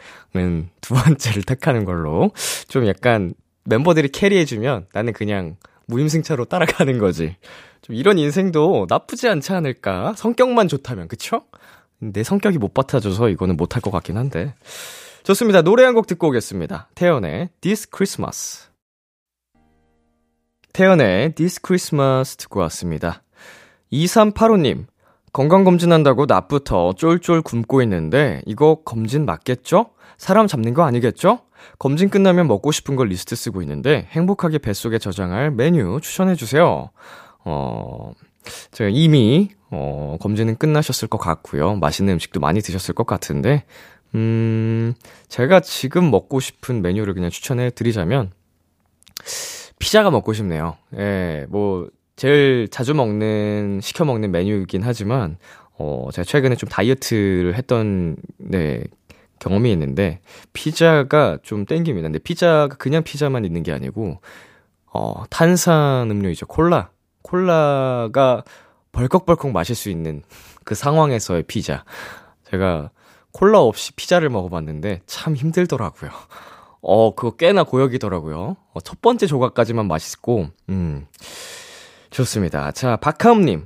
두 0.81 0.93
번째를 0.93 1.43
택하는 1.43 1.85
걸로. 1.85 2.31
좀 2.67 2.85
약간 2.87 3.33
멤버들이 3.63 4.09
캐리해주면 4.09 4.87
나는 4.93 5.13
그냥 5.13 5.55
무임승차로 5.87 6.45
따라가는 6.45 6.97
거지. 6.99 7.35
좀 7.81 7.95
이런 7.95 8.17
인생도 8.17 8.87
나쁘지 8.89 9.27
않지 9.29 9.53
않을까? 9.53 10.13
성격만 10.15 10.67
좋다면, 10.67 11.07
그쵸? 11.07 11.41
내 11.99 12.23
성격이 12.23 12.57
못 12.57 12.73
받아줘서 12.73 13.29
이거는 13.29 13.57
못할 13.57 13.81
것 13.81 13.91
같긴 13.91 14.17
한데. 14.17 14.53
좋습니다. 15.23 15.61
노래 15.61 15.83
한 15.83 15.95
곡 15.95 16.07
듣고 16.07 16.27
오겠습니다. 16.27 16.89
태연의 16.95 17.49
This 17.61 17.87
Christmas. 17.95 18.69
태연의 20.73 21.33
This 21.35 21.59
Christmas 21.65 22.35
듣고 22.35 22.59
왔습니다. 22.61 23.23
2385님, 23.93 24.85
건강검진한다고 25.31 26.25
낮부터 26.25 26.93
쫄쫄 26.93 27.41
굶고 27.41 27.81
있는데, 27.83 28.41
이거 28.45 28.81
검진 28.83 29.25
맞겠죠? 29.25 29.91
사람 30.17 30.47
잡는 30.47 30.73
거 30.73 30.83
아니겠죠? 30.83 31.39
검진 31.79 32.09
끝나면 32.09 32.47
먹고 32.47 32.71
싶은 32.71 32.95
걸 32.95 33.07
리스트 33.07 33.35
쓰고 33.35 33.61
있는데, 33.61 34.07
행복하게 34.11 34.59
뱃속에 34.59 34.97
저장할 34.97 35.51
메뉴 35.51 35.99
추천해 36.01 36.35
주세요. 36.35 36.89
어, 37.43 38.13
제가 38.71 38.89
이미, 38.93 39.49
어, 39.71 40.17
검진은 40.19 40.57
끝나셨을 40.57 41.07
것 41.07 41.17
같고요. 41.17 41.75
맛있는 41.75 42.13
음식도 42.13 42.39
많이 42.39 42.61
드셨을 42.61 42.93
것 42.93 43.05
같은데, 43.05 43.65
음, 44.13 44.93
제가 45.27 45.59
지금 45.59 46.11
먹고 46.11 46.39
싶은 46.39 46.81
메뉴를 46.81 47.13
그냥 47.13 47.29
추천해 47.29 47.69
드리자면, 47.69 48.31
피자가 49.79 50.09
먹고 50.11 50.33
싶네요. 50.33 50.77
예, 50.97 51.45
뭐, 51.49 51.89
제일 52.15 52.67
자주 52.69 52.93
먹는, 52.93 53.81
시켜 53.81 54.05
먹는 54.05 54.31
메뉴이긴 54.31 54.83
하지만, 54.83 55.37
어, 55.77 56.07
제가 56.13 56.23
최근에 56.23 56.55
좀 56.55 56.69
다이어트를 56.69 57.55
했던, 57.55 58.15
네, 58.37 58.83
경험이 59.39 59.71
있는데, 59.71 60.21
피자가 60.53 61.39
좀 61.43 61.65
땡깁니다. 61.65 62.07
근데 62.07 62.19
피자가 62.19 62.75
그냥 62.77 63.03
피자만 63.03 63.45
있는 63.45 63.63
게 63.63 63.71
아니고, 63.71 64.19
어, 64.93 65.23
탄산 65.29 66.09
음료이죠. 66.09 66.45
콜라. 66.47 66.89
콜라가 67.21 68.43
벌컥벌컥 68.91 69.51
마실 69.51 69.75
수 69.75 69.89
있는 69.89 70.23
그 70.63 70.75
상황에서의 70.75 71.43
피자. 71.43 71.83
제가 72.49 72.91
콜라 73.31 73.59
없이 73.59 73.91
피자를 73.93 74.29
먹어봤는데 74.29 75.01
참 75.05 75.35
힘들더라고요. 75.35 76.11
어, 76.81 77.15
그거 77.15 77.35
꽤나 77.35 77.63
고역이더라고요. 77.63 78.55
어, 78.73 78.81
첫 78.81 79.01
번째 79.01 79.27
조각까지만 79.27 79.87
맛있고, 79.87 80.47
음. 80.69 81.07
좋습니다. 82.11 82.71
자, 82.71 82.95
박하음님. 82.95 83.65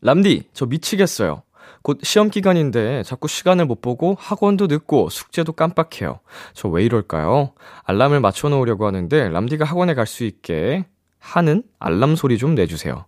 람디, 0.00 0.48
저 0.52 0.66
미치겠어요. 0.66 1.42
곧 1.84 1.98
시험 2.02 2.30
기간인데 2.30 3.02
자꾸 3.02 3.28
시간을 3.28 3.66
못 3.66 3.82
보고 3.82 4.16
학원도 4.18 4.68
늦고 4.68 5.10
숙제도 5.10 5.52
깜빡해요. 5.52 6.18
저 6.54 6.68
왜 6.70 6.82
이럴까요? 6.84 7.52
알람을 7.84 8.20
맞춰 8.20 8.48
놓으려고 8.48 8.86
하는데 8.86 9.28
람디가 9.28 9.66
학원에 9.66 9.92
갈 9.94 10.06
수 10.06 10.24
있게 10.24 10.86
하는 11.18 11.62
알람 11.78 12.16
소리 12.16 12.38
좀 12.38 12.54
내주세요. 12.54 13.04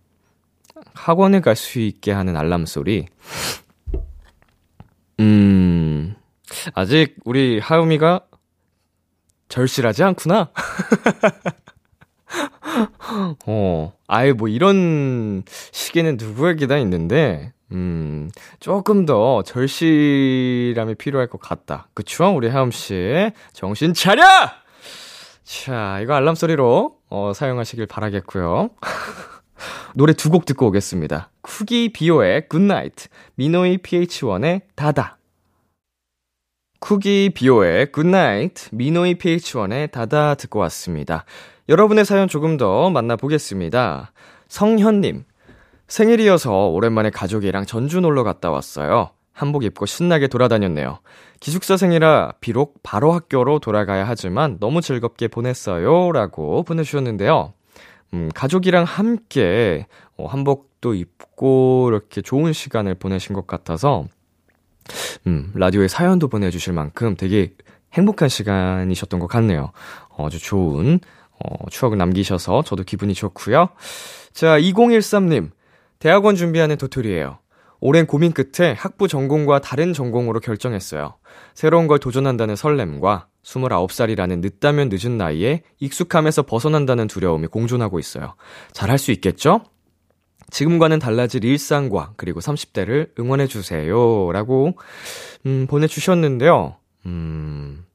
학원에 0.93 1.39
갈 1.41 1.55
수 1.55 1.79
있게 1.79 2.11
하는 2.11 2.37
알람 2.37 2.65
소리. 2.67 3.07
음, 5.19 6.15
아직 6.75 7.15
우리 7.25 7.57
하음이가 7.59 8.21
절실하지 9.49 10.03
않구나? 10.03 10.51
어, 13.47 13.93
아예 14.07 14.33
뭐 14.33 14.47
이런 14.47 15.43
시기는 15.71 16.17
누구에게나 16.17 16.77
있는데, 16.79 17.53
음, 17.73 18.29
조금 18.59 19.05
더 19.05 19.43
절실함이 19.43 20.95
필요할 20.95 21.27
것 21.27 21.39
같다. 21.41 21.87
그쵸? 21.93 22.33
우리 22.35 22.47
하음씨. 22.47 23.31
정신 23.53 23.93
차려! 23.93 24.23
자, 25.43 25.99
이거 26.01 26.13
알람 26.13 26.35
소리로, 26.35 26.97
어, 27.09 27.31
사용하시길 27.33 27.85
바라겠고요 27.87 28.69
노래 29.95 30.13
두 30.13 30.29
곡 30.29 30.45
듣고 30.45 30.67
오겠습니다. 30.67 31.31
쿠기 31.41 31.89
비오의 31.93 32.47
Good 32.49 32.72
Night, 32.72 33.07
미노이 33.35 33.77
PH1의 33.77 34.61
다다. 34.75 35.17
쿠기 36.79 37.31
비오의 37.33 37.91
Good 37.91 38.22
Night, 38.22 38.69
미노이 38.73 39.15
PH1의 39.15 39.91
다다 39.91 40.35
듣고 40.35 40.59
왔습니다. 40.59 41.25
여러분의 41.69 42.05
사연 42.05 42.27
조금 42.27 42.57
더 42.57 42.89
만나보겠습니다. 42.89 44.11
성현님, 44.47 45.23
생일이어서 45.87 46.67
오랜만에 46.67 47.09
가족이랑 47.09 47.65
전주 47.65 48.01
놀러 48.01 48.23
갔다 48.23 48.51
왔어요. 48.51 49.11
한복 49.31 49.63
입고 49.63 49.85
신나게 49.85 50.27
돌아다녔네요. 50.27 50.99
기숙사 51.39 51.77
생이라 51.77 52.33
비록 52.41 52.81
바로 52.81 53.11
학교로 53.11 53.59
돌아가야 53.59 54.07
하지만 54.07 54.57
너무 54.59 54.81
즐겁게 54.81 55.27
보냈어요. 55.27 56.11
라고 56.11 56.63
보내주셨는데요. 56.63 57.53
음, 58.13 58.29
가족이랑 58.33 58.83
함께 58.83 59.85
어, 60.17 60.25
한복도 60.25 60.95
입고 60.95 61.89
이렇게 61.89 62.21
좋은 62.21 62.51
시간을 62.51 62.95
보내신 62.95 63.35
것 63.35 63.45
같아서 63.45 64.05
음, 65.27 65.51
라디오에 65.53 65.87
사연도 65.87 66.27
보내주실 66.27 66.73
만큼 66.73 67.15
되게 67.15 67.53
행복한 67.93 68.29
시간이셨던 68.29 69.19
것 69.19 69.27
같네요. 69.27 69.71
어, 70.09 70.27
아주 70.27 70.39
좋은 70.39 70.99
어, 71.39 71.69
추억을 71.69 71.97
남기셔서 71.97 72.63
저도 72.63 72.83
기분이 72.83 73.13
좋고요. 73.13 73.69
자, 74.33 74.59
2013님. 74.59 75.51
대학원 75.99 76.35
준비하는 76.35 76.77
도토리예요. 76.77 77.39
오랜 77.79 78.07
고민 78.07 78.31
끝에 78.31 78.73
학부 78.73 79.07
전공과 79.07 79.59
다른 79.59 79.93
전공으로 79.93 80.39
결정했어요. 80.39 81.15
새로운 81.53 81.87
걸 81.87 81.99
도전한다는 81.99 82.55
설렘과 82.55 83.27
29살이라는 83.43 84.39
늦다면 84.39 84.89
늦은 84.91 85.17
나이에 85.17 85.61
익숙함에서 85.79 86.43
벗어난다는 86.43 87.07
두려움이 87.07 87.47
공존하고 87.47 87.99
있어요. 87.99 88.35
잘할 88.71 88.97
수 88.97 89.11
있겠죠? 89.11 89.61
지금과는 90.49 90.99
달라질 90.99 91.43
일상과 91.43 92.13
그리고 92.17 92.39
30대를 92.39 93.19
응원해 93.19 93.47
주세요. 93.47 94.31
라고, 94.31 94.77
음, 95.45 95.67
보내 95.69 95.87
주셨는데요. 95.87 96.77
음, 97.05 97.85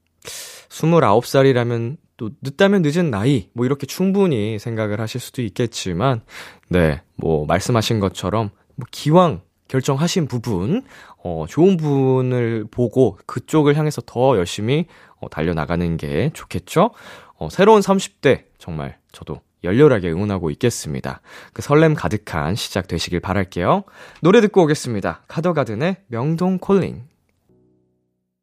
29살이라면 0.69 1.97
또 2.17 2.31
늦다면 2.43 2.83
늦은 2.83 3.11
나이, 3.11 3.49
뭐 3.55 3.67
이렇게 3.67 3.87
충분히 3.87 4.59
생각을 4.59 5.01
하실 5.01 5.21
수도 5.21 5.43
있겠지만, 5.43 6.23
네, 6.69 7.03
뭐 7.17 7.47
말씀하신 7.47 8.01
것처럼, 8.01 8.51
뭐 8.77 8.87
기왕 8.91 9.43
결정하신 9.69 10.27
부분, 10.27 10.83
어, 11.25 11.47
좋은 11.49 11.77
부분을 11.77 12.67
보고 12.71 13.19
그쪽을 13.27 13.77
향해서 13.77 14.03
더 14.05 14.37
열심히 14.37 14.87
어, 15.19 15.29
달려 15.31 15.55
나가는 15.55 15.97
게 15.97 16.31
좋겠죠? 16.35 16.91
어, 17.39 17.49
새로운 17.51 17.81
30대, 17.81 18.45
정말 18.59 18.99
저도 19.13 19.41
열렬하게 19.65 20.11
응원하고 20.11 20.51
있겠습니다. 20.51 21.21
그 21.53 21.63
설렘 21.63 21.95
가득한 21.95 22.55
시작 22.55 22.89
되시길 22.89 23.21
바랄게요. 23.21 23.85
노래 24.21 24.41
듣고 24.41 24.63
오겠습니다. 24.65 25.23
카더가든의 25.29 25.97
명동 26.09 26.59
콜링. 26.59 27.05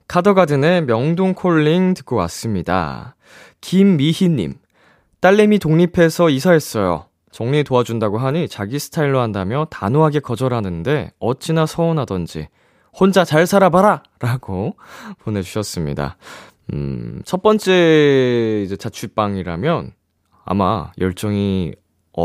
카더가든의 0.09 0.87
명동 0.87 1.35
콜링 1.35 1.93
듣고 1.93 2.15
왔습니다. 2.15 3.15
김미희님, 3.61 4.55
딸내미 5.21 5.59
독립해서 5.59 6.31
이사했어요. 6.31 7.05
정리 7.31 7.63
도와준다고 7.63 8.17
하니 8.17 8.47
자기 8.47 8.79
스타일로 8.79 9.19
한다며 9.19 9.67
단호하게 9.69 10.21
거절하는데 10.21 11.11
어찌나 11.19 11.67
서운하던지 11.67 12.47
혼자 12.91 13.23
잘 13.23 13.45
살아봐라! 13.45 14.01
라고 14.19 14.77
보내주셨습니다. 15.21 16.17
음, 16.73 17.21
첫 17.23 17.43
번째 17.43 18.63
이제 18.65 18.75
자취방이라면 18.77 19.91
아마 20.43 20.91
열정이 20.99 21.75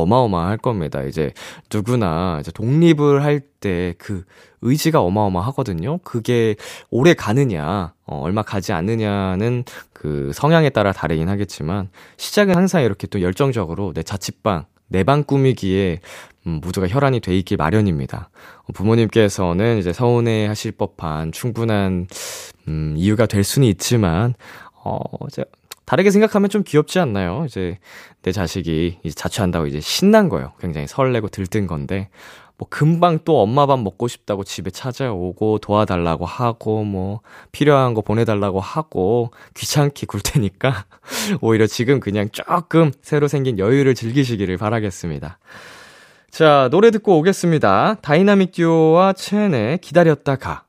어마어마할 0.03 0.59
겁니다. 0.59 1.03
이제 1.05 1.32
누구나 1.72 2.38
이제 2.40 2.51
독립을 2.53 3.22
할 3.24 3.40
때 3.61 3.95
그 3.99 4.24
의지가 4.62 5.01
어마어마하거든요. 5.01 5.99
그게 6.05 6.55
오래 6.90 7.14
가느냐, 7.14 7.92
어, 8.07 8.20
얼마 8.22 8.42
가지 8.42 8.72
않느냐는 8.72 9.64
그 9.92 10.32
성향에 10.34 10.70
따라 10.70 10.92
다르긴 10.92 11.28
하겠지만 11.28 11.88
시작은 12.18 12.55
항상 12.57 12.82
이렇게 12.82 13.07
또 13.07 13.20
열정적으로 13.22 13.92
내 13.95 14.03
자취방, 14.03 14.66
내 14.88 15.03
방 15.05 15.24
꾸미기에 15.24 16.01
음, 16.47 16.61
모두가 16.62 16.88
혈안이 16.88 17.20
돼 17.20 17.36
있길 17.38 17.57
마련입니다. 17.57 18.28
어, 18.64 18.72
부모님께서는 18.74 19.78
이제 19.78 19.92
서운해 19.92 20.47
하실 20.47 20.72
법한 20.72 21.32
충분한 21.32 22.07
음, 22.68 22.95
이유가 22.97 23.26
될 23.26 23.45
수는 23.45 23.66
있지만 23.68 24.34
어, 24.84 24.99
다르게 25.85 26.11
생각하면 26.11 26.51
좀 26.51 26.62
귀엽지 26.62 26.99
않나요? 26.99 27.45
이제 27.47 27.78
내 28.22 28.32
자식이 28.32 29.01
이제 29.03 29.14
자취한다고 29.14 29.66
이제 29.66 29.80
신난 29.80 30.28
거예요. 30.28 30.53
굉장히 30.61 30.87
설레고 30.87 31.28
들뜬 31.28 31.66
건데 31.66 32.09
뭐 32.57 32.68
금방 32.70 33.18
또 33.24 33.41
엄마 33.41 33.66
밥 33.66 33.80
먹고 33.80 34.07
싶다고 34.07 34.45
집에 34.45 34.70
찾아오고 34.70 35.59
도와달라고 35.59 36.24
하고 36.24 36.85
뭐 36.85 37.20
필요한 37.51 37.95
거 37.95 38.01
보내달라고 38.01 38.61
하고 38.61 39.32
귀찮게 39.55 40.07
굴 40.07 40.20
테니까 40.22 40.87
오히려 41.43 41.66
지금 41.66 42.01
그냥 42.01 42.28
조금 42.30 42.93
새로 43.03 43.28
생긴 43.28 43.59
여유를 43.59 43.95
즐기시기를 43.95 44.57
바라겠습니다. 44.57 45.39
자, 46.30 46.68
노래 46.70 46.91
듣고 46.91 47.18
오겠습니다. 47.18 47.97
다이나믹 48.03 48.53
듀오와 48.53 49.12
첸의 49.12 49.78
기다렸다 49.78 50.37
가. 50.37 50.64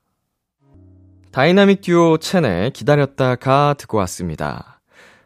다이나믹 1.31 1.81
듀오 1.81 2.17
첸의 2.17 2.71
기다렸다 2.71 3.35
가 3.35 3.75
듣고 3.77 3.97
왔습니다. 3.97 4.74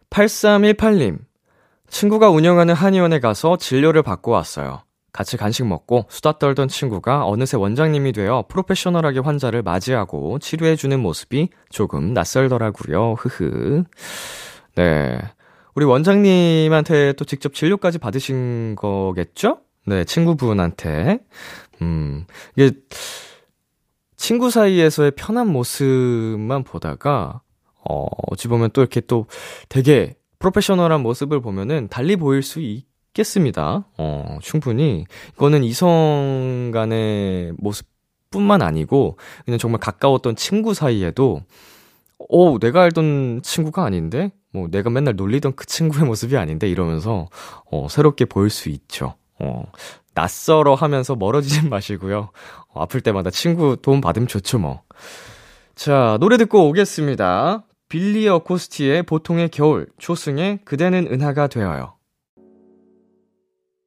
8318님, 0.09 1.19
친구가 1.89 2.29
운영하는 2.29 2.73
한의원에 2.73 3.19
가서 3.19 3.57
진료를 3.57 4.03
받고 4.03 4.31
왔어요. 4.31 4.83
같이 5.11 5.37
간식 5.37 5.65
먹고 5.65 6.05
수다 6.09 6.37
떨던 6.37 6.67
친구가 6.67 7.25
어느새 7.25 7.57
원장님이 7.57 8.11
되어 8.11 8.45
프로페셔널하게 8.47 9.19
환자를 9.19 9.63
맞이하고 9.63 10.39
치료해주는 10.39 10.99
모습이 10.99 11.49
조금 11.69 12.13
낯설더라고요. 12.13 13.13
흐흐. 13.13 13.83
네. 14.75 15.19
우리 15.75 15.85
원장님한테 15.85 17.13
또 17.13 17.25
직접 17.25 17.53
진료까지 17.53 17.97
받으신 17.97 18.75
거겠죠? 18.75 19.59
네, 19.85 20.03
친구분한테. 20.03 21.19
음, 21.81 22.25
이게, 22.55 22.71
친구 24.15 24.51
사이에서의 24.51 25.11
편한 25.11 25.47
모습만 25.47 26.63
보다가, 26.63 27.41
어, 27.89 28.05
어찌 28.27 28.47
보면 28.47 28.69
또 28.73 28.81
이렇게 28.81 29.01
또 29.01 29.25
되게 29.67 30.15
프로페셔널한 30.39 31.01
모습을 31.01 31.41
보면은 31.41 31.87
달리 31.89 32.15
보일 32.15 32.43
수 32.43 32.61
있겠습니다. 32.61 33.85
어, 33.97 34.37
충분히. 34.41 35.05
이거는 35.33 35.63
이성 35.63 36.71
간의 36.73 37.53
모습 37.57 37.87
뿐만 38.31 38.61
아니고, 38.61 39.17
그냥 39.45 39.57
정말 39.57 39.79
가까웠던 39.79 40.35
친구 40.35 40.73
사이에도, 40.73 41.41
어, 42.29 42.59
내가 42.59 42.83
알던 42.83 43.41
친구가 43.43 43.83
아닌데? 43.83 44.31
뭐, 44.53 44.67
내가 44.69 44.89
맨날 44.89 45.15
놀리던 45.15 45.55
그 45.55 45.65
친구의 45.65 46.05
모습이 46.05 46.37
아닌데? 46.37 46.69
이러면서, 46.69 47.27
어, 47.71 47.87
새롭게 47.89 48.25
보일 48.25 48.49
수 48.49 48.69
있죠. 48.69 49.15
어, 49.39 49.63
낯설어 50.13 50.75
하면서 50.75 51.15
멀어지진 51.15 51.69
마시고요. 51.69 52.29
어, 52.69 52.81
아플 52.81 53.01
때마다 53.01 53.29
친구 53.31 53.77
도움 53.81 53.99
받으면 53.99 54.27
좋죠, 54.27 54.59
뭐. 54.59 54.83
자, 55.75 56.17
노래 56.19 56.37
듣고 56.37 56.67
오겠습니다. 56.69 57.63
빌리 57.89 58.27
어코스티의 58.27 59.01
보통의 59.01 59.49
겨울, 59.49 59.87
초승의 59.97 60.59
그대는 60.63 61.07
은하가 61.11 61.47
되어요. 61.47 61.95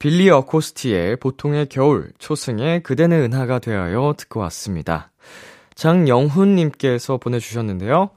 빌리 0.01 0.29
어코스티의 0.29 1.19
보통의 1.19 1.67
겨울, 1.67 2.11
초승의 2.19 2.83
그대는 2.83 3.23
은하가 3.23 3.61
되어요 3.61 4.15
듣고 4.15 4.41
왔습니다. 4.41 5.13
장영훈님께서 5.77 7.19
보내주셨는데요. 7.19 8.11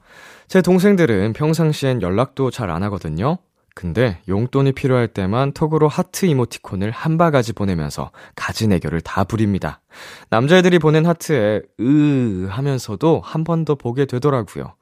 제 0.48 0.60
동생들은 0.60 1.34
평상시엔 1.34 2.02
연락도 2.02 2.50
잘 2.50 2.68
안 2.68 2.82
하거든요. 2.82 3.38
근데 3.78 4.18
용돈이 4.26 4.72
필요할 4.72 5.06
때만 5.08 5.52
톡으로 5.52 5.86
하트 5.86 6.24
이모티콘을 6.24 6.90
한 6.90 7.18
바가지 7.18 7.52
보내면서 7.52 8.10
가진 8.34 8.72
애교를 8.72 9.02
다 9.02 9.22
부립니다. 9.24 9.82
남자애들이 10.30 10.78
보낸 10.78 11.04
하트에 11.04 11.60
으 11.78 12.46
하면서도 12.48 13.20
한 13.22 13.44
번 13.44 13.66
더 13.66 13.74
보게 13.74 14.06
되더라고요. 14.06 14.74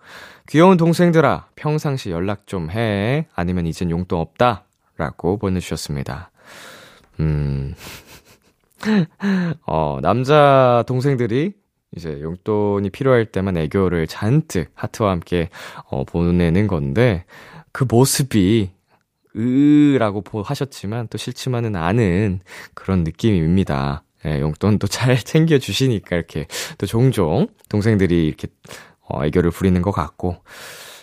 귀여운 0.49 0.77
동생들아, 0.77 1.49
평상시 1.57 2.11
연락 2.13 2.47
좀 2.47 2.71
해. 2.71 3.27
아니면 3.35 3.67
이젠 3.67 3.91
용돈 3.91 4.21
없다. 4.21 4.65
라고 4.97 5.39
보내주셨습니다. 5.39 6.31
음, 7.19 7.75
어, 9.67 9.99
남자 10.03 10.85
동생들이 10.87 11.53
이제 11.97 12.21
용돈이 12.21 12.91
필요할 12.91 13.27
때만 13.27 13.57
애교를 13.57 14.07
잔뜩 14.07 14.71
하트와 14.75 15.11
함께 15.11 15.49
어, 15.91 16.05
보내는 16.05 16.69
건데, 16.69 17.25
그 17.73 17.85
모습이 17.89 18.71
으라고 19.37 20.23
하셨지만 20.43 21.09
또 21.09 21.19
싫지만은 21.19 21.77
않은 21.77 22.41
그런 22.75 23.05
느낌입니다. 23.05 24.05
예, 24.27 24.41
용돈도 24.41 24.87
잘 24.87 25.17
챙겨주시니까 25.23 26.17
이렇게 26.17 26.47
또 26.79 26.87
종종 26.87 27.49
동생들이 27.69 28.27
이렇게 28.27 28.49
어, 29.09 29.25
애교를 29.25 29.51
부리는 29.51 29.81
것 29.83 29.91
같고. 29.91 30.37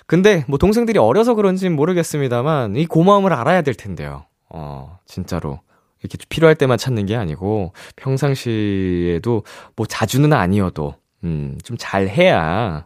근데 0.08 0.44
뭐 0.48 0.58
동생들이 0.58 0.98
어려서 1.00 1.36
그런지는 1.36 1.76
모르겠습니다만 1.76 2.76
이 2.76 2.86
고마움을 2.86 3.32
알아야 3.34 3.62
될 3.62 3.74
텐데요. 3.76 4.26
어, 4.50 4.98
진짜로. 5.06 5.60
이렇게 6.02 6.18
필요할 6.30 6.56
때만 6.56 6.78
찾는 6.80 7.06
게 7.06 7.16
아니고 7.16 7.74
평상시에도 7.96 9.44
뭐 9.76 9.86
자주는 9.86 10.34
아니어도 10.34 10.96
음, 11.24 11.58
좀 11.64 11.78
잘 11.78 12.08
해야 12.10 12.86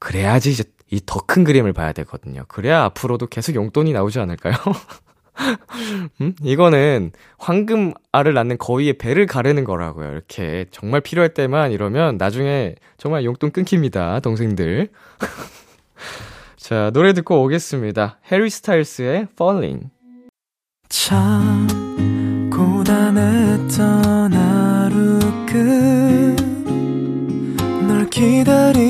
그래야지 0.00 0.50
이제 0.50 0.64
이 0.90 1.00
더 1.06 1.20
큰 1.26 1.44
그림을 1.44 1.72
봐야 1.72 1.92
되거든요. 1.92 2.44
그래야 2.48 2.82
앞으로도 2.84 3.26
계속 3.28 3.54
용돈이 3.54 3.92
나오지 3.92 4.18
않을까요? 4.18 4.54
음? 6.20 6.34
이거는 6.42 7.12
황금 7.38 7.92
알을 8.12 8.34
낳는 8.34 8.58
거위의 8.58 8.98
배를 8.98 9.26
가르는 9.26 9.64
거라고요. 9.64 10.10
이렇게 10.10 10.66
정말 10.70 11.00
필요할 11.00 11.32
때만 11.34 11.72
이러면 11.72 12.16
나중에 12.18 12.74
정말 12.98 13.24
용돈 13.24 13.50
끊깁니다. 13.52 14.20
동생들. 14.20 14.88
자, 16.56 16.90
노래 16.92 17.12
듣고 17.14 17.42
오겠습니다. 17.44 18.18
해리 18.30 18.50
스타일스의 18.50 19.28
Falling. 19.32 19.86
참 20.88 21.68
고단했던 22.52 24.32
하루 24.32 25.18
끝 25.46 26.36
널 27.86 28.08
기다리고 28.10 28.89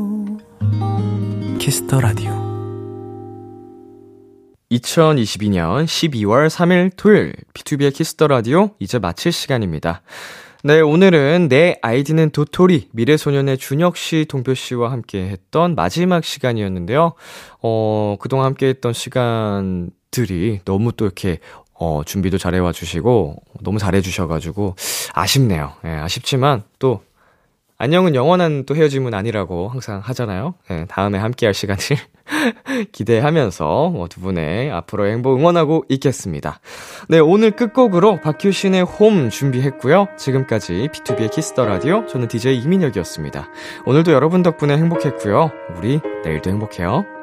Kiss 1.61 1.84
the 1.84 2.01
Radio 2.01 2.31
2022년 4.71 5.85
12월 5.85 6.49
3일 6.49 6.89
토요일 6.97 7.35
B2B의 7.53 7.93
키스터 7.93 8.25
라디오 8.25 8.71
이제 8.79 8.97
마칠 8.97 9.31
시간입니다. 9.31 10.01
네, 10.63 10.81
오늘은 10.81 11.49
내 11.49 11.77
아이디는 11.83 12.31
도토리 12.31 12.89
미래소년의 12.93 13.59
준혁 13.59 13.95
씨, 13.95 14.25
동표 14.27 14.55
씨와 14.55 14.91
함께 14.91 15.29
했던 15.29 15.75
마지막 15.75 16.23
시간이었는데요. 16.23 17.13
어, 17.61 18.15
그동안 18.19 18.47
함께 18.47 18.65
했던 18.65 18.91
시간들이 18.91 20.61
너무 20.65 20.91
또 20.93 21.05
이렇게 21.05 21.37
어, 21.75 22.01
준비도 22.03 22.39
잘해와 22.39 22.71
주시고 22.71 23.35
너무 23.61 23.77
잘해 23.77 24.01
주셔가지고 24.01 24.75
아쉽네요. 25.13 25.73
예, 25.85 25.89
아쉽지만 25.89 26.63
또 26.79 27.01
안녕은 27.81 28.13
영원한 28.13 28.67
또 28.67 28.75
헤어짐은 28.75 29.15
아니라고 29.15 29.67
항상 29.67 30.01
하잖아요. 30.01 30.53
네, 30.69 30.85
다음에 30.87 31.17
함께 31.17 31.47
할 31.47 31.55
시간을 31.55 31.79
기대하면서 32.93 33.89
뭐 33.89 34.07
두 34.07 34.21
분의 34.21 34.69
앞으로의 34.69 35.13
행복 35.13 35.39
응원하고 35.39 35.85
있겠습니다. 35.89 36.59
네, 37.09 37.17
오늘 37.17 37.49
끝곡으로 37.49 38.19
박효신의 38.21 38.83
홈 38.83 39.31
준비했고요. 39.31 40.09
지금까지 40.15 40.89
B2B의 40.93 41.31
키스터 41.31 41.65
라디오 41.65 42.05
저는 42.05 42.27
DJ 42.27 42.59
이민혁이었습니다. 42.59 43.49
오늘도 43.87 44.11
여러분 44.11 44.43
덕분에 44.43 44.77
행복했고요. 44.77 45.49
우리 45.75 46.01
내일도 46.23 46.51
행복해요. 46.51 47.20